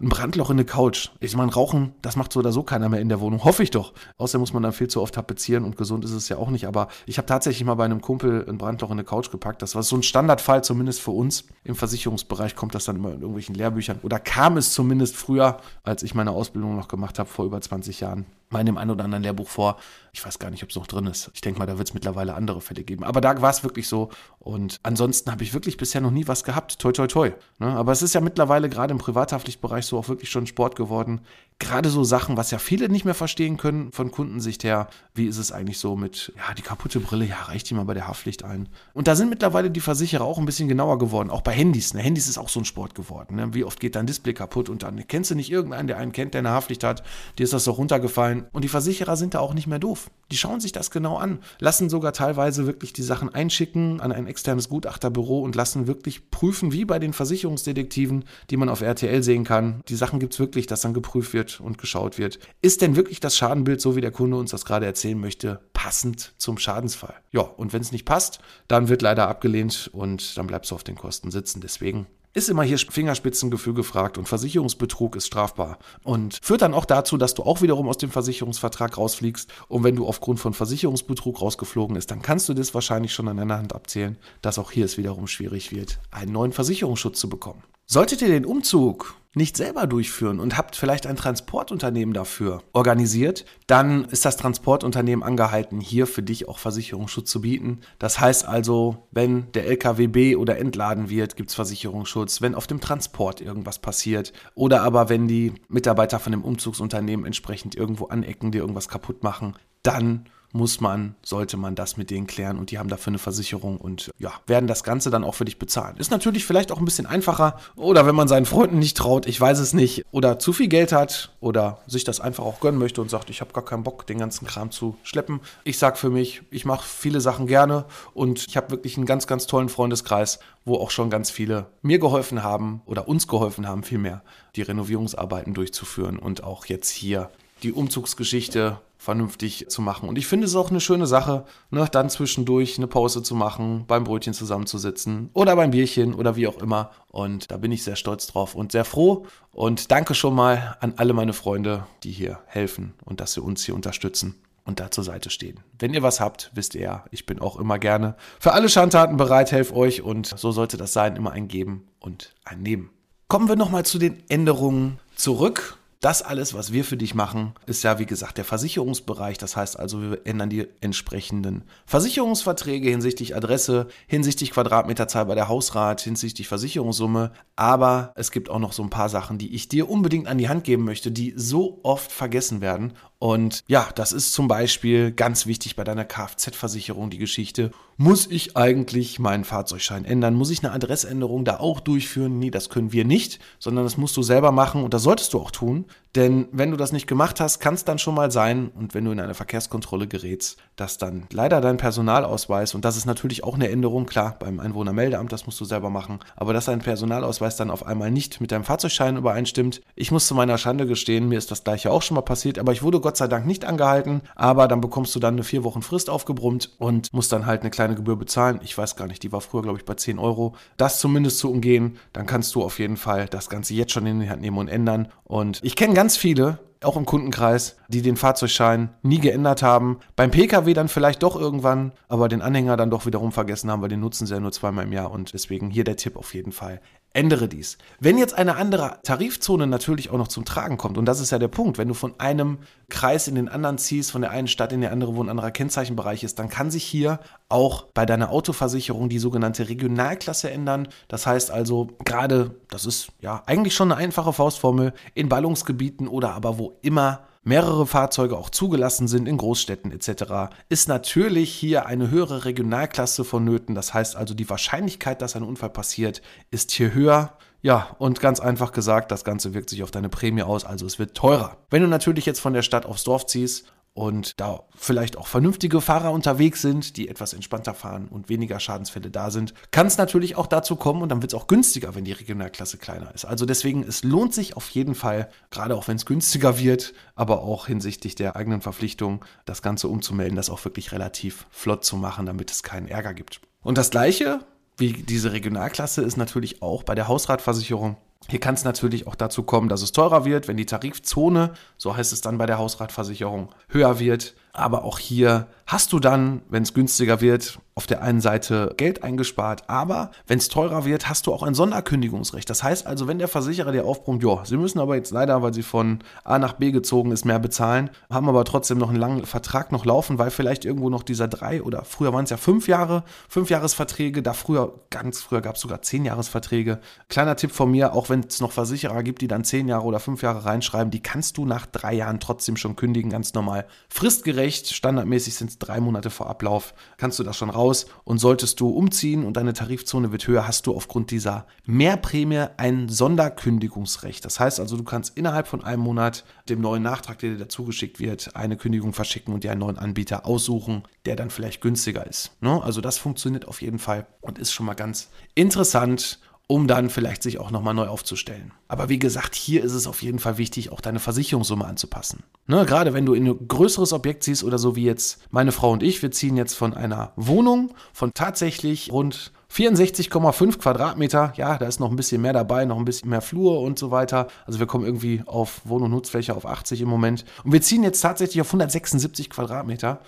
Ein 0.00 0.08
Brandloch 0.08 0.50
in 0.50 0.56
eine 0.56 0.64
Couch. 0.64 1.10
Ich 1.20 1.36
meine, 1.36 1.52
Rauchen, 1.52 1.94
das 2.02 2.16
macht 2.16 2.32
so 2.32 2.40
oder 2.40 2.52
so 2.52 2.62
keiner 2.62 2.88
mehr 2.88 3.00
in 3.00 3.08
der 3.08 3.20
Wohnung. 3.20 3.44
Hoffe 3.44 3.62
ich 3.62 3.70
doch. 3.70 3.92
Außerdem 4.18 4.40
muss 4.40 4.52
man 4.52 4.62
dann 4.62 4.72
viel 4.72 4.88
zu 4.88 5.02
oft 5.02 5.14
tapezieren 5.14 5.64
und 5.64 5.76
gesund 5.76 6.04
ist 6.04 6.12
es 6.12 6.28
ja 6.28 6.36
auch 6.36 6.50
nicht. 6.50 6.66
Aber 6.66 6.88
ich 7.06 7.18
habe 7.18 7.26
tatsächlich 7.26 7.64
mal 7.64 7.74
bei 7.74 7.84
einem 7.84 8.00
Kumpel 8.00 8.46
ein 8.48 8.58
Brandloch 8.58 8.90
in 8.90 8.92
eine 8.92 9.04
Couch 9.04 9.30
gepackt. 9.30 9.62
Das 9.62 9.74
war 9.74 9.82
so 9.82 9.96
ein 9.96 10.02
Standardfall, 10.02 10.62
zumindest 10.62 11.00
für 11.00 11.10
uns. 11.10 11.44
Im 11.64 11.74
Versicherungsbereich 11.74 12.54
kommt 12.56 12.74
das 12.74 12.84
dann 12.84 12.96
immer 12.96 13.08
in 13.08 13.20
irgendwelchen 13.20 13.54
Lehrbüchern. 13.54 13.98
Oder 14.02 14.18
kam 14.20 14.56
es 14.56 14.72
zumindest 14.72 15.16
früher, 15.16 15.58
als 15.82 16.02
ich 16.02 16.14
meine 16.14 16.30
Ausbildung 16.30 16.76
noch 16.76 16.88
gemacht 16.88 17.18
habe, 17.18 17.28
vor 17.28 17.44
über 17.44 17.60
20 17.60 18.00
Jahren 18.00 18.11
on. 18.12 18.41
Mal 18.52 18.60
in 18.60 18.66
dem 18.66 18.78
einen 18.78 18.90
oder 18.90 19.04
anderen 19.04 19.22
Lehrbuch 19.22 19.48
vor. 19.48 19.76
Ich 20.14 20.24
weiß 20.24 20.38
gar 20.38 20.50
nicht, 20.50 20.62
ob 20.62 20.68
es 20.68 20.76
noch 20.76 20.86
drin 20.86 21.06
ist. 21.06 21.30
Ich 21.32 21.40
denke 21.40 21.58
mal, 21.58 21.64
da 21.64 21.78
wird 21.78 21.88
es 21.88 21.94
mittlerweile 21.94 22.34
andere 22.34 22.60
Fälle 22.60 22.84
geben. 22.84 23.02
Aber 23.02 23.22
da 23.22 23.40
war 23.40 23.50
es 23.50 23.64
wirklich 23.64 23.88
so. 23.88 24.10
Und 24.38 24.78
ansonsten 24.82 25.30
habe 25.30 25.42
ich 25.42 25.54
wirklich 25.54 25.78
bisher 25.78 26.02
noch 26.02 26.10
nie 26.10 26.28
was 26.28 26.44
gehabt. 26.44 26.78
Toi, 26.78 26.92
toi, 26.92 27.06
toi. 27.06 27.32
Ne? 27.58 27.68
Aber 27.68 27.92
es 27.92 28.02
ist 28.02 28.14
ja 28.14 28.20
mittlerweile 28.20 28.68
gerade 28.68 28.92
im 28.92 28.98
Privathaftpflichtbereich 28.98 29.86
so 29.86 29.98
auch 29.98 30.08
wirklich 30.08 30.30
schon 30.30 30.46
Sport 30.46 30.76
geworden. 30.76 31.22
Gerade 31.58 31.88
so 31.88 32.04
Sachen, 32.04 32.36
was 32.36 32.50
ja 32.50 32.58
viele 32.58 32.90
nicht 32.90 33.06
mehr 33.06 33.14
verstehen 33.14 33.56
können 33.56 33.90
von 33.92 34.10
Kundensicht 34.10 34.64
her. 34.64 34.88
Wie 35.14 35.26
ist 35.26 35.38
es 35.38 35.50
eigentlich 35.50 35.78
so 35.78 35.96
mit, 35.96 36.32
ja, 36.36 36.52
die 36.54 36.62
kaputte 36.62 37.00
Brille, 37.00 37.24
ja, 37.24 37.36
reicht 37.44 37.70
die 37.70 37.74
mal 37.74 37.84
bei 37.84 37.94
der 37.94 38.06
Haftpflicht 38.06 38.44
ein. 38.44 38.68
Und 38.92 39.08
da 39.08 39.16
sind 39.16 39.30
mittlerweile 39.30 39.70
die 39.70 39.80
Versicherer 39.80 40.24
auch 40.24 40.38
ein 40.38 40.44
bisschen 40.44 40.68
genauer 40.68 40.98
geworden. 40.98 41.30
Auch 41.30 41.42
bei 41.42 41.52
Handys. 41.52 41.94
Ne? 41.94 42.02
Handys 42.02 42.28
ist 42.28 42.36
auch 42.36 42.50
so 42.50 42.60
ein 42.60 42.66
Sport 42.66 42.94
geworden. 42.94 43.36
Ne? 43.36 43.54
Wie 43.54 43.64
oft 43.64 43.80
geht 43.80 43.94
dein 43.94 44.06
Display 44.06 44.34
kaputt 44.34 44.68
und 44.68 44.82
dann 44.82 45.06
kennst 45.08 45.30
du 45.30 45.36
nicht 45.36 45.50
irgendeinen, 45.50 45.86
der 45.86 45.96
einen 45.96 46.12
kennt, 46.12 46.34
der 46.34 46.40
eine 46.40 46.50
Haftpflicht 46.50 46.84
hat. 46.84 47.02
Dir 47.38 47.44
ist 47.44 47.54
das 47.54 47.64
doch 47.64 47.78
runtergefallen. 47.78 48.41
Und 48.52 48.62
die 48.62 48.68
Versicherer 48.68 49.16
sind 49.16 49.34
da 49.34 49.40
auch 49.40 49.54
nicht 49.54 49.66
mehr 49.66 49.78
doof. 49.78 50.10
Die 50.30 50.36
schauen 50.36 50.60
sich 50.60 50.72
das 50.72 50.90
genau 50.90 51.16
an, 51.16 51.40
lassen 51.60 51.90
sogar 51.90 52.12
teilweise 52.12 52.66
wirklich 52.66 52.92
die 52.92 53.02
Sachen 53.02 53.32
einschicken 53.34 54.00
an 54.00 54.12
ein 54.12 54.26
externes 54.26 54.68
Gutachterbüro 54.68 55.40
und 55.40 55.54
lassen 55.54 55.86
wirklich 55.86 56.30
prüfen, 56.30 56.72
wie 56.72 56.84
bei 56.84 56.98
den 56.98 57.12
Versicherungsdetektiven, 57.12 58.24
die 58.50 58.56
man 58.56 58.68
auf 58.68 58.80
RTL 58.80 59.22
sehen 59.22 59.44
kann. 59.44 59.82
Die 59.88 59.96
Sachen 59.96 60.20
gibt 60.20 60.32
es 60.32 60.38
wirklich, 60.38 60.66
dass 60.66 60.80
dann 60.80 60.94
geprüft 60.94 61.32
wird 61.32 61.60
und 61.60 61.78
geschaut 61.78 62.18
wird. 62.18 62.38
Ist 62.60 62.82
denn 62.82 62.96
wirklich 62.96 63.20
das 63.20 63.36
Schadenbild, 63.36 63.80
so 63.80 63.96
wie 63.96 64.00
der 64.00 64.10
Kunde 64.10 64.36
uns 64.36 64.50
das 64.50 64.64
gerade 64.64 64.86
erzählen 64.86 65.18
möchte, 65.18 65.60
passend 65.72 66.34
zum 66.38 66.58
Schadensfall? 66.58 67.14
Ja, 67.30 67.42
und 67.42 67.72
wenn 67.72 67.82
es 67.82 67.92
nicht 67.92 68.04
passt, 68.04 68.40
dann 68.68 68.88
wird 68.88 69.02
leider 69.02 69.28
abgelehnt 69.28 69.90
und 69.92 70.36
dann 70.38 70.46
bleibst 70.46 70.70
du 70.70 70.74
auf 70.74 70.84
den 70.84 70.96
Kosten 70.96 71.30
sitzen. 71.30 71.60
Deswegen 71.60 72.06
ist 72.34 72.48
immer 72.48 72.62
hier 72.62 72.78
Fingerspitzengefühl 72.78 73.74
gefragt 73.74 74.18
und 74.18 74.28
Versicherungsbetrug 74.28 75.16
ist 75.16 75.26
strafbar 75.26 75.78
und 76.02 76.38
führt 76.42 76.62
dann 76.62 76.74
auch 76.74 76.84
dazu, 76.84 77.16
dass 77.16 77.34
du 77.34 77.42
auch 77.42 77.62
wiederum 77.62 77.88
aus 77.88 77.98
dem 77.98 78.10
Versicherungsvertrag 78.10 78.96
rausfliegst 78.96 79.50
und 79.68 79.84
wenn 79.84 79.96
du 79.96 80.06
aufgrund 80.06 80.40
von 80.40 80.54
Versicherungsbetrug 80.54 81.40
rausgeflogen 81.40 81.96
ist, 81.96 82.10
dann 82.10 82.22
kannst 82.22 82.48
du 82.48 82.54
das 82.54 82.74
wahrscheinlich 82.74 83.12
schon 83.12 83.28
an 83.28 83.36
deiner 83.36 83.58
Hand 83.58 83.74
abzählen, 83.74 84.16
dass 84.40 84.58
auch 84.58 84.70
hier 84.70 84.84
es 84.84 84.96
wiederum 84.96 85.26
schwierig 85.26 85.72
wird, 85.72 85.98
einen 86.10 86.32
neuen 86.32 86.52
Versicherungsschutz 86.52 87.18
zu 87.20 87.28
bekommen. 87.28 87.62
Solltet 87.86 88.22
ihr 88.22 88.28
den 88.28 88.46
Umzug 88.46 89.14
nicht 89.34 89.56
selber 89.56 89.86
durchführen 89.86 90.40
und 90.40 90.58
habt 90.58 90.76
vielleicht 90.76 91.06
ein 91.06 91.16
Transportunternehmen 91.16 92.12
dafür 92.12 92.62
organisiert, 92.72 93.46
dann 93.66 94.04
ist 94.04 94.24
das 94.24 94.36
Transportunternehmen 94.36 95.22
angehalten, 95.22 95.80
hier 95.80 96.06
für 96.06 96.22
dich 96.22 96.48
auch 96.48 96.58
Versicherungsschutz 96.58 97.30
zu 97.30 97.40
bieten. 97.40 97.80
Das 97.98 98.20
heißt 98.20 98.46
also, 98.46 99.08
wenn 99.10 99.50
der 99.52 99.66
LKWB 99.66 100.36
oder 100.36 100.58
entladen 100.58 101.08
wird, 101.08 101.36
gibt 101.36 101.48
es 101.48 101.54
Versicherungsschutz. 101.54 102.42
Wenn 102.42 102.54
auf 102.54 102.66
dem 102.66 102.80
Transport 102.80 103.40
irgendwas 103.40 103.78
passiert 103.78 104.32
oder 104.54 104.82
aber 104.82 105.08
wenn 105.08 105.28
die 105.28 105.54
Mitarbeiter 105.68 106.18
von 106.18 106.32
dem 106.32 106.44
Umzugsunternehmen 106.44 107.24
entsprechend 107.24 107.74
irgendwo 107.74 108.06
anecken, 108.06 108.50
die 108.50 108.58
irgendwas 108.58 108.88
kaputt 108.88 109.22
machen, 109.22 109.56
dann 109.82 110.26
muss 110.52 110.80
man, 110.80 111.14
sollte 111.22 111.56
man 111.56 111.74
das 111.74 111.96
mit 111.96 112.10
denen 112.10 112.26
klären 112.26 112.58
und 112.58 112.70
die 112.70 112.78
haben 112.78 112.88
dafür 112.88 113.10
eine 113.10 113.18
Versicherung 113.18 113.78
und 113.78 114.10
ja, 114.18 114.32
werden 114.46 114.66
das 114.66 114.84
Ganze 114.84 115.10
dann 115.10 115.24
auch 115.24 115.34
für 115.34 115.44
dich 115.44 115.58
bezahlen. 115.58 115.96
Ist 115.96 116.10
natürlich 116.10 116.44
vielleicht 116.44 116.70
auch 116.70 116.78
ein 116.78 116.84
bisschen 116.84 117.06
einfacher 117.06 117.58
oder 117.74 118.06
wenn 118.06 118.14
man 118.14 118.28
seinen 118.28 118.46
Freunden 118.46 118.78
nicht 118.78 118.96
traut, 118.96 119.26
ich 119.26 119.40
weiß 119.40 119.58
es 119.58 119.72
nicht, 119.72 120.04
oder 120.10 120.38
zu 120.38 120.52
viel 120.52 120.68
Geld 120.68 120.92
hat 120.92 121.32
oder 121.40 121.78
sich 121.86 122.04
das 122.04 122.20
einfach 122.20 122.44
auch 122.44 122.60
gönnen 122.60 122.78
möchte 122.78 123.00
und 123.00 123.10
sagt, 123.10 123.30
ich 123.30 123.40
habe 123.40 123.52
gar 123.52 123.64
keinen 123.64 123.82
Bock, 123.82 124.06
den 124.06 124.18
ganzen 124.18 124.46
Kram 124.46 124.70
zu 124.70 124.96
schleppen. 125.02 125.40
Ich 125.64 125.78
sag 125.78 125.98
für 125.98 126.10
mich, 126.10 126.42
ich 126.50 126.64
mache 126.64 126.86
viele 126.86 127.20
Sachen 127.20 127.46
gerne 127.46 127.86
und 128.14 128.46
ich 128.46 128.56
habe 128.56 128.70
wirklich 128.70 128.96
einen 128.96 129.06
ganz, 129.06 129.26
ganz 129.26 129.46
tollen 129.46 129.68
Freundeskreis, 129.68 130.38
wo 130.64 130.76
auch 130.76 130.90
schon 130.90 131.10
ganz 131.10 131.30
viele 131.30 131.66
mir 131.80 131.98
geholfen 131.98 132.42
haben 132.42 132.82
oder 132.86 133.08
uns 133.08 133.26
geholfen 133.26 133.66
haben, 133.66 133.82
vielmehr 133.82 134.22
die 134.54 134.62
Renovierungsarbeiten 134.62 135.54
durchzuführen 135.54 136.18
und 136.18 136.44
auch 136.44 136.66
jetzt 136.66 136.90
hier 136.90 137.30
die 137.62 137.72
Umzugsgeschichte 137.72 138.78
vernünftig 139.02 139.66
zu 139.68 139.82
machen. 139.82 140.08
Und 140.08 140.16
ich 140.16 140.28
finde 140.28 140.46
es 140.46 140.54
auch 140.54 140.70
eine 140.70 140.80
schöne 140.80 141.08
Sache, 141.08 141.44
ne, 141.70 141.88
dann 141.90 142.08
zwischendurch 142.08 142.78
eine 142.78 142.86
Pause 142.86 143.22
zu 143.22 143.34
machen, 143.34 143.84
beim 143.88 144.04
Brötchen 144.04 144.32
zusammenzusitzen 144.32 145.30
oder 145.32 145.56
beim 145.56 145.72
Bierchen 145.72 146.14
oder 146.14 146.36
wie 146.36 146.46
auch 146.46 146.58
immer. 146.62 146.92
Und 147.08 147.50
da 147.50 147.56
bin 147.56 147.72
ich 147.72 147.82
sehr 147.82 147.96
stolz 147.96 148.28
drauf 148.28 148.54
und 148.54 148.70
sehr 148.70 148.84
froh. 148.84 149.26
Und 149.50 149.90
danke 149.90 150.14
schon 150.14 150.36
mal 150.36 150.76
an 150.80 150.94
alle 150.98 151.14
meine 151.14 151.32
Freunde, 151.32 151.84
die 152.04 152.12
hier 152.12 152.38
helfen 152.46 152.94
und 153.04 153.20
dass 153.20 153.32
sie 153.32 153.42
uns 153.42 153.64
hier 153.64 153.74
unterstützen 153.74 154.36
und 154.64 154.78
da 154.78 154.92
zur 154.92 155.02
Seite 155.02 155.30
stehen. 155.30 155.58
Wenn 155.80 155.92
ihr 155.94 156.02
was 156.04 156.20
habt, 156.20 156.52
wisst 156.54 156.76
ihr 156.76 156.82
ja, 156.82 157.04
ich 157.10 157.26
bin 157.26 157.40
auch 157.40 157.58
immer 157.58 157.80
gerne 157.80 158.14
für 158.38 158.52
alle 158.52 158.68
Schandtaten 158.68 159.16
bereit, 159.16 159.50
helfe 159.50 159.74
euch 159.74 160.02
und 160.02 160.26
so 160.26 160.52
sollte 160.52 160.76
das 160.76 160.92
sein, 160.92 161.16
immer 161.16 161.32
ein 161.32 161.48
Geben 161.48 161.88
und 161.98 162.34
ein 162.44 162.62
Nehmen. 162.62 162.90
Kommen 163.26 163.48
wir 163.48 163.56
nochmal 163.56 163.84
zu 163.84 163.98
den 163.98 164.22
Änderungen 164.28 165.00
zurück. 165.16 165.78
Das 166.02 166.20
alles, 166.20 166.52
was 166.52 166.72
wir 166.72 166.84
für 166.84 166.96
dich 166.96 167.14
machen, 167.14 167.54
ist 167.64 167.84
ja 167.84 168.00
wie 168.00 168.06
gesagt 168.06 168.36
der 168.36 168.44
Versicherungsbereich. 168.44 169.38
Das 169.38 169.56
heißt 169.56 169.78
also, 169.78 170.02
wir 170.02 170.26
ändern 170.26 170.50
die 170.50 170.66
entsprechenden 170.80 171.62
Versicherungsverträge 171.86 172.90
hinsichtlich 172.90 173.36
Adresse, 173.36 173.86
hinsichtlich 174.08 174.50
Quadratmeterzahl 174.50 175.26
bei 175.26 175.36
der 175.36 175.46
Hausrat, 175.46 176.00
hinsichtlich 176.00 176.48
Versicherungssumme. 176.48 177.30
Aber 177.54 178.12
es 178.16 178.32
gibt 178.32 178.50
auch 178.50 178.58
noch 178.58 178.72
so 178.72 178.82
ein 178.82 178.90
paar 178.90 179.10
Sachen, 179.10 179.38
die 179.38 179.54
ich 179.54 179.68
dir 179.68 179.88
unbedingt 179.88 180.26
an 180.26 180.38
die 180.38 180.48
Hand 180.48 180.64
geben 180.64 180.82
möchte, 180.82 181.12
die 181.12 181.34
so 181.36 181.78
oft 181.84 182.10
vergessen 182.10 182.60
werden. 182.60 182.94
Und 183.22 183.62
ja, 183.68 183.88
das 183.94 184.10
ist 184.10 184.32
zum 184.32 184.48
Beispiel 184.48 185.12
ganz 185.12 185.46
wichtig 185.46 185.76
bei 185.76 185.84
deiner 185.84 186.04
Kfz-Versicherung 186.04 187.08
die 187.08 187.18
Geschichte. 187.18 187.70
Muss 187.96 188.26
ich 188.26 188.56
eigentlich 188.56 189.20
meinen 189.20 189.44
Fahrzeugschein 189.44 190.04
ändern? 190.04 190.34
Muss 190.34 190.50
ich 190.50 190.64
eine 190.64 190.72
Adressänderung 190.72 191.44
da 191.44 191.60
auch 191.60 191.78
durchführen? 191.78 192.40
Nee, 192.40 192.50
das 192.50 192.68
können 192.68 192.90
wir 192.90 193.04
nicht, 193.04 193.38
sondern 193.60 193.84
das 193.84 193.96
musst 193.96 194.16
du 194.16 194.24
selber 194.24 194.50
machen 194.50 194.82
und 194.82 194.92
das 194.92 195.04
solltest 195.04 195.34
du 195.34 195.38
auch 195.38 195.52
tun. 195.52 195.84
Denn 196.14 196.48
wenn 196.52 196.70
du 196.70 196.76
das 196.76 196.92
nicht 196.92 197.06
gemacht 197.06 197.40
hast, 197.40 197.58
kann 197.58 197.72
es 197.72 197.84
dann 197.84 197.98
schon 197.98 198.14
mal 198.14 198.30
sein, 198.30 198.70
und 198.74 198.92
wenn 198.92 199.04
du 199.04 199.12
in 199.12 199.20
eine 199.20 199.32
Verkehrskontrolle 199.32 200.06
gerätst, 200.06 200.58
dass 200.76 200.98
dann 200.98 201.24
leider 201.32 201.62
dein 201.62 201.78
Personalausweis, 201.78 202.74
und 202.74 202.84
das 202.84 202.98
ist 202.98 203.06
natürlich 203.06 203.44
auch 203.44 203.54
eine 203.54 203.70
Änderung, 203.70 204.04
klar, 204.04 204.36
beim 204.38 204.60
Einwohnermeldeamt, 204.60 205.32
das 205.32 205.46
musst 205.46 205.58
du 205.60 205.64
selber 205.64 205.88
machen, 205.88 206.18
aber 206.36 206.52
dass 206.52 206.66
dein 206.66 206.80
Personalausweis 206.80 207.56
dann 207.56 207.70
auf 207.70 207.86
einmal 207.86 208.10
nicht 208.10 208.42
mit 208.42 208.52
deinem 208.52 208.64
Fahrzeugschein 208.64 209.16
übereinstimmt. 209.16 209.80
Ich 209.94 210.10
muss 210.10 210.26
zu 210.26 210.34
meiner 210.34 210.58
Schande 210.58 210.86
gestehen, 210.86 211.28
mir 211.28 211.38
ist 211.38 211.50
das 211.50 211.64
gleiche 211.64 211.90
auch 211.90 212.02
schon 212.02 212.16
mal 212.16 212.22
passiert, 212.22 212.58
aber 212.58 212.72
ich 212.72 212.82
wurde 212.82 213.00
Gott 213.00 213.16
sei 213.16 213.26
Dank 213.26 213.46
nicht 213.46 213.64
angehalten, 213.64 214.20
aber 214.34 214.68
dann 214.68 214.82
bekommst 214.82 215.14
du 215.14 215.20
dann 215.20 215.34
eine 215.34 215.44
vier 215.44 215.64
Wochen 215.64 215.80
Frist 215.80 216.10
aufgebrummt 216.10 216.72
und 216.78 217.10
musst 217.14 217.32
dann 217.32 217.46
halt 217.46 217.62
eine 217.62 217.70
kleine 217.70 217.94
Gebühr 217.94 218.16
bezahlen. 218.16 218.60
Ich 218.62 218.76
weiß 218.76 218.96
gar 218.96 219.06
nicht, 219.06 219.22
die 219.22 219.32
war 219.32 219.40
früher, 219.40 219.62
glaube 219.62 219.78
ich, 219.78 219.86
bei 219.86 219.94
10 219.94 220.18
Euro. 220.18 220.54
Das 220.76 221.00
zumindest 221.00 221.38
zu 221.38 221.50
umgehen, 221.50 221.96
dann 222.12 222.26
kannst 222.26 222.54
du 222.54 222.62
auf 222.62 222.78
jeden 222.78 222.98
Fall 222.98 223.26
das 223.26 223.48
Ganze 223.48 223.72
jetzt 223.72 223.92
schon 223.92 224.04
in 224.04 224.20
die 224.20 224.28
Hand 224.28 224.42
nehmen 224.42 224.58
und 224.58 224.68
ändern. 224.68 225.08
Und 225.24 225.60
ich 225.62 225.76
kenne 225.76 225.94
ganz 226.02 226.16
viele, 226.16 226.58
auch 226.82 226.96
im 226.96 227.06
Kundenkreis, 227.06 227.76
die 227.86 228.02
den 228.02 228.16
Fahrzeugschein 228.16 228.88
nie 229.02 229.20
geändert 229.20 229.62
haben. 229.62 230.00
Beim 230.16 230.32
Pkw 230.32 230.74
dann 230.74 230.88
vielleicht 230.88 231.22
doch 231.22 231.36
irgendwann, 231.36 231.92
aber 232.08 232.26
den 232.26 232.42
Anhänger 232.42 232.76
dann 232.76 232.90
doch 232.90 233.06
wiederum 233.06 233.30
vergessen 233.30 233.70
haben, 233.70 233.82
weil 233.82 233.88
den 233.88 234.00
nutzen 234.00 234.26
sie 234.26 234.34
ja 234.34 234.40
nur 234.40 234.50
zweimal 234.50 234.84
im 234.84 234.92
Jahr 234.92 235.12
und 235.12 235.32
deswegen 235.32 235.70
hier 235.70 235.84
der 235.84 235.94
Tipp 235.94 236.16
auf 236.16 236.34
jeden 236.34 236.50
Fall 236.50 236.80
ändere 237.14 237.48
dies. 237.48 237.78
Wenn 238.00 238.18
jetzt 238.18 238.34
eine 238.34 238.56
andere 238.56 238.98
Tarifzone 239.02 239.66
natürlich 239.66 240.10
auch 240.10 240.18
noch 240.18 240.28
zum 240.28 240.44
Tragen 240.44 240.78
kommt, 240.78 240.98
und 240.98 241.04
das 241.04 241.20
ist 241.20 241.30
ja 241.30 241.38
der 241.38 241.48
Punkt, 241.48 241.78
wenn 241.78 241.88
du 241.88 241.94
von 241.94 242.18
einem 242.18 242.58
Kreis 242.88 243.28
in 243.28 243.34
den 243.34 243.48
anderen 243.48 243.78
ziehst, 243.78 244.10
von 244.10 244.22
der 244.22 244.30
einen 244.30 244.48
Stadt 244.48 244.72
in 244.72 244.80
die 244.80 244.86
andere, 244.86 245.14
wo 245.14 245.22
ein 245.22 245.28
anderer 245.28 245.50
Kennzeichenbereich 245.50 246.24
ist, 246.24 246.38
dann 246.38 246.48
kann 246.48 246.70
sich 246.70 246.84
hier 246.84 247.20
auch 247.48 247.86
bei 247.94 248.06
deiner 248.06 248.30
Autoversicherung 248.30 249.08
die 249.08 249.18
sogenannte 249.18 249.68
Regionalklasse 249.68 250.50
ändern. 250.50 250.88
Das 251.08 251.26
heißt 251.26 251.50
also, 251.50 251.88
gerade, 252.04 252.56
das 252.70 252.86
ist 252.86 253.08
ja 253.20 253.42
eigentlich 253.46 253.74
schon 253.74 253.92
eine 253.92 254.00
einfache 254.00 254.32
Faustformel, 254.32 254.92
in 255.14 255.28
Ballungsgebieten 255.28 256.08
oder 256.08 256.32
aber 256.32 256.58
wo 256.58 256.78
immer 256.82 257.20
mehrere 257.42 257.86
Fahrzeuge 257.86 258.36
auch 258.36 258.50
zugelassen 258.50 259.08
sind 259.08 259.26
in 259.26 259.36
Großstädten 259.36 259.92
etc., 259.92 260.54
ist 260.68 260.88
natürlich 260.88 261.52
hier 261.52 261.86
eine 261.86 262.10
höhere 262.10 262.44
Regionalklasse 262.44 263.24
vonnöten. 263.24 263.74
Das 263.74 263.94
heißt 263.94 264.16
also, 264.16 264.34
die 264.34 264.48
Wahrscheinlichkeit, 264.48 265.22
dass 265.22 265.36
ein 265.36 265.42
Unfall 265.42 265.70
passiert, 265.70 266.22
ist 266.50 266.70
hier 266.70 266.94
höher. 266.94 267.36
Ja, 267.60 267.94
und 267.98 268.20
ganz 268.20 268.40
einfach 268.40 268.72
gesagt, 268.72 269.12
das 269.12 269.24
Ganze 269.24 269.54
wirkt 269.54 269.70
sich 269.70 269.82
auf 269.84 269.92
deine 269.92 270.08
Prämie 270.08 270.42
aus, 270.42 270.64
also 270.64 270.84
es 270.84 270.98
wird 270.98 271.16
teurer. 271.16 271.58
Wenn 271.70 271.82
du 271.82 271.88
natürlich 271.88 272.26
jetzt 272.26 272.40
von 272.40 272.52
der 272.52 272.62
Stadt 272.62 272.86
aufs 272.86 273.04
Dorf 273.04 273.26
ziehst 273.26 273.66
und 273.94 274.40
da 274.40 274.60
vielleicht 274.74 275.18
auch 275.18 275.26
vernünftige 275.26 275.80
Fahrer 275.80 276.12
unterwegs 276.12 276.62
sind, 276.62 276.96
die 276.96 277.08
etwas 277.08 277.34
entspannter 277.34 277.74
fahren 277.74 278.08
und 278.08 278.28
weniger 278.28 278.58
Schadensfälle 278.58 279.10
da 279.10 279.30
sind, 279.30 279.52
kann 279.70 279.86
es 279.86 279.98
natürlich 279.98 280.36
auch 280.36 280.46
dazu 280.46 280.76
kommen 280.76 281.02
und 281.02 281.10
dann 281.10 281.20
wird 281.20 281.32
es 281.32 281.38
auch 281.38 281.46
günstiger, 281.46 281.94
wenn 281.94 282.04
die 282.04 282.12
Regionalklasse 282.12 282.78
kleiner 282.78 283.14
ist. 283.14 283.24
Also 283.24 283.44
deswegen, 283.44 283.82
es 283.82 284.02
lohnt 284.02 284.32
sich 284.32 284.56
auf 284.56 284.70
jeden 284.70 284.94
Fall, 284.94 285.28
gerade 285.50 285.76
auch 285.76 285.88
wenn 285.88 285.96
es 285.96 286.06
günstiger 286.06 286.58
wird, 286.58 286.94
aber 287.14 287.42
auch 287.42 287.66
hinsichtlich 287.66 288.14
der 288.14 288.36
eigenen 288.36 288.62
Verpflichtung, 288.62 289.24
das 289.44 289.60
Ganze 289.60 289.88
umzumelden, 289.88 290.36
das 290.36 290.48
auch 290.48 290.64
wirklich 290.64 290.92
relativ 290.92 291.46
flott 291.50 291.84
zu 291.84 291.96
machen, 291.96 292.24
damit 292.24 292.50
es 292.50 292.62
keinen 292.62 292.88
Ärger 292.88 293.12
gibt. 293.12 293.40
Und 293.62 293.76
das 293.78 293.90
gleiche 293.90 294.40
wie 294.78 294.92
diese 294.92 295.32
Regionalklasse 295.32 296.02
ist 296.02 296.16
natürlich 296.16 296.62
auch 296.62 296.82
bei 296.82 296.94
der 296.94 297.08
Hausratversicherung 297.08 297.96
hier 298.28 298.40
kann 298.40 298.54
es 298.54 298.64
natürlich 298.64 299.06
auch 299.06 299.14
dazu 299.14 299.42
kommen, 299.42 299.68
dass 299.68 299.82
es 299.82 299.92
teurer 299.92 300.24
wird, 300.24 300.48
wenn 300.48 300.56
die 300.56 300.66
Tarifzone, 300.66 301.52
so 301.76 301.96
heißt 301.96 302.12
es 302.12 302.20
dann 302.20 302.38
bei 302.38 302.46
der 302.46 302.58
Hausratversicherung, 302.58 303.50
höher 303.68 303.98
wird. 303.98 304.34
Aber 304.52 304.84
auch 304.84 304.98
hier 304.98 305.46
hast 305.66 305.92
du 305.92 305.98
dann, 305.98 306.42
wenn 306.50 306.62
es 306.62 306.74
günstiger 306.74 307.20
wird, 307.20 307.58
auf 307.74 307.86
der 307.86 308.02
einen 308.02 308.20
Seite 308.20 308.74
Geld 308.76 309.02
eingespart, 309.02 309.68
aber 309.70 310.10
wenn 310.26 310.38
es 310.38 310.48
teurer 310.48 310.84
wird, 310.84 311.08
hast 311.08 311.26
du 311.26 311.32
auch 311.32 311.42
ein 311.42 311.54
Sonderkündigungsrecht. 311.54 312.48
Das 312.50 312.62
heißt 312.62 312.86
also, 312.86 313.08
wenn 313.08 313.18
der 313.18 313.28
Versicherer 313.28 313.72
dir 313.72 313.86
aufbrummt, 313.86 314.22
ja, 314.22 314.44
sie 314.44 314.58
müssen 314.58 314.78
aber 314.78 314.96
jetzt 314.96 315.10
leider, 315.10 315.40
weil 315.42 315.54
sie 315.54 315.62
von 315.62 316.00
A 316.22 316.38
nach 316.38 316.54
B 316.54 316.70
gezogen 316.70 317.12
ist, 317.12 317.24
mehr 317.24 317.38
bezahlen, 317.38 317.88
haben 318.10 318.28
aber 318.28 318.44
trotzdem 318.44 318.76
noch 318.76 318.90
einen 318.90 318.98
langen 318.98 319.24
Vertrag 319.24 319.72
noch 319.72 319.86
laufen, 319.86 320.18
weil 320.18 320.30
vielleicht 320.30 320.66
irgendwo 320.66 320.90
noch 320.90 321.02
dieser 321.02 321.28
drei 321.28 321.62
oder 321.62 321.84
früher 321.84 322.12
waren 322.12 322.24
es 322.24 322.30
ja 322.30 322.36
fünf 322.36 322.68
Jahre, 322.68 323.04
fünf 323.28 323.48
Jahresverträge, 323.48 324.22
da 324.22 324.34
früher, 324.34 324.74
ganz 324.90 325.22
früher 325.22 325.40
gab 325.40 325.56
es 325.56 325.62
sogar 325.62 325.80
zehn 325.80 326.04
Jahresverträge. 326.04 326.78
Kleiner 327.08 327.36
Tipp 327.36 327.52
von 327.52 327.70
mir, 327.70 327.94
auch 327.94 328.10
wenn 328.10 328.20
es 328.20 328.42
noch 328.42 328.52
Versicherer 328.52 329.02
gibt, 329.02 329.22
die 329.22 329.28
dann 329.28 329.44
zehn 329.44 329.66
Jahre 329.66 329.84
oder 329.84 330.00
fünf 330.00 330.20
Jahre 330.20 330.44
reinschreiben, 330.44 330.90
die 330.90 331.02
kannst 331.02 331.38
du 331.38 331.46
nach 331.46 331.64
drei 331.64 331.94
Jahren 331.94 332.20
trotzdem 332.20 332.58
schon 332.58 332.76
kündigen, 332.76 333.10
ganz 333.10 333.32
normal. 333.32 333.66
Fristgerecht, 333.88 334.41
standardmäßig 334.50 335.34
sind 335.34 335.50
es 335.50 335.58
drei 335.58 335.80
Monate 335.80 336.10
vor 336.10 336.28
Ablauf, 336.28 336.74
kannst 336.96 337.18
du 337.18 337.22
das 337.22 337.36
schon 337.36 337.50
raus 337.50 337.86
und 338.04 338.18
solltest 338.18 338.60
du 338.60 338.68
umziehen 338.68 339.24
und 339.24 339.36
deine 339.36 339.52
Tarifzone 339.52 340.12
wird 340.12 340.26
höher, 340.26 340.46
hast 340.46 340.66
du 340.66 340.74
aufgrund 340.74 341.10
dieser 341.10 341.46
Mehrprämie 341.64 342.46
ein 342.56 342.88
Sonderkündigungsrecht. 342.88 344.24
Das 344.24 344.40
heißt 344.40 344.60
also, 344.60 344.76
du 344.76 344.84
kannst 344.84 345.16
innerhalb 345.16 345.48
von 345.48 345.62
einem 345.62 345.82
Monat 345.82 346.24
dem 346.48 346.60
neuen 346.60 346.82
Nachtrag, 346.82 347.18
der 347.18 347.30
dir 347.30 347.38
dazu 347.38 347.64
geschickt 347.64 348.00
wird, 348.00 348.34
eine 348.36 348.56
Kündigung 348.56 348.92
verschicken 348.92 349.32
und 349.32 349.44
dir 349.44 349.52
einen 349.52 349.60
neuen 349.60 349.78
Anbieter 349.78 350.26
aussuchen, 350.26 350.82
der 351.04 351.16
dann 351.16 351.30
vielleicht 351.30 351.60
günstiger 351.60 352.06
ist. 352.06 352.32
Ne? 352.40 352.62
Also 352.62 352.80
das 352.80 352.98
funktioniert 352.98 353.46
auf 353.46 353.62
jeden 353.62 353.78
Fall 353.78 354.06
und 354.20 354.38
ist 354.38 354.52
schon 354.52 354.66
mal 354.66 354.74
ganz 354.74 355.10
interessant 355.34 356.20
um 356.52 356.66
dann 356.66 356.90
vielleicht 356.90 357.22
sich 357.22 357.38
auch 357.38 357.50
nochmal 357.50 357.72
neu 357.72 357.86
aufzustellen. 357.86 358.52
Aber 358.68 358.90
wie 358.90 358.98
gesagt, 358.98 359.34
hier 359.34 359.64
ist 359.64 359.72
es 359.72 359.86
auf 359.86 360.02
jeden 360.02 360.18
Fall 360.18 360.36
wichtig, 360.36 360.70
auch 360.70 360.82
deine 360.82 361.00
Versicherungssumme 361.00 361.64
anzupassen. 361.64 362.24
Ne, 362.46 362.66
gerade 362.66 362.92
wenn 362.92 363.06
du 363.06 363.14
in 363.14 363.26
ein 363.26 363.48
größeres 363.48 363.94
Objekt 363.94 364.22
ziehst 364.22 364.44
oder 364.44 364.58
so 364.58 364.76
wie 364.76 364.84
jetzt 364.84 365.20
meine 365.30 365.50
Frau 365.50 365.70
und 365.70 365.82
ich, 365.82 366.02
wir 366.02 366.10
ziehen 366.10 366.36
jetzt 366.36 366.52
von 366.52 366.74
einer 366.74 367.12
Wohnung 367.16 367.72
von 367.94 368.12
tatsächlich 368.12 368.92
rund 368.92 369.32
64,5 369.54 370.58
Quadratmeter, 370.58 371.34
ja, 371.36 371.58
da 371.58 371.66
ist 371.66 371.78
noch 371.78 371.90
ein 371.90 371.96
bisschen 371.96 372.22
mehr 372.22 372.32
dabei, 372.32 372.64
noch 372.64 372.78
ein 372.78 372.86
bisschen 372.86 373.10
mehr 373.10 373.20
Flur 373.20 373.60
und 373.60 373.78
so 373.78 373.90
weiter. 373.90 374.28
Also 374.46 374.58
wir 374.58 374.66
kommen 374.66 374.86
irgendwie 374.86 375.22
auf 375.26 375.60
Wohn- 375.64 375.82
und 375.82 375.90
Nutzfläche 375.90 376.34
auf 376.34 376.46
80 376.46 376.80
im 376.80 376.88
Moment. 376.88 377.26
Und 377.44 377.52
wir 377.52 377.60
ziehen 377.60 377.82
jetzt 377.82 378.00
tatsächlich 378.00 378.40
auf 378.40 378.46
176 378.48 379.28
Quadratmeter. 379.28 380.00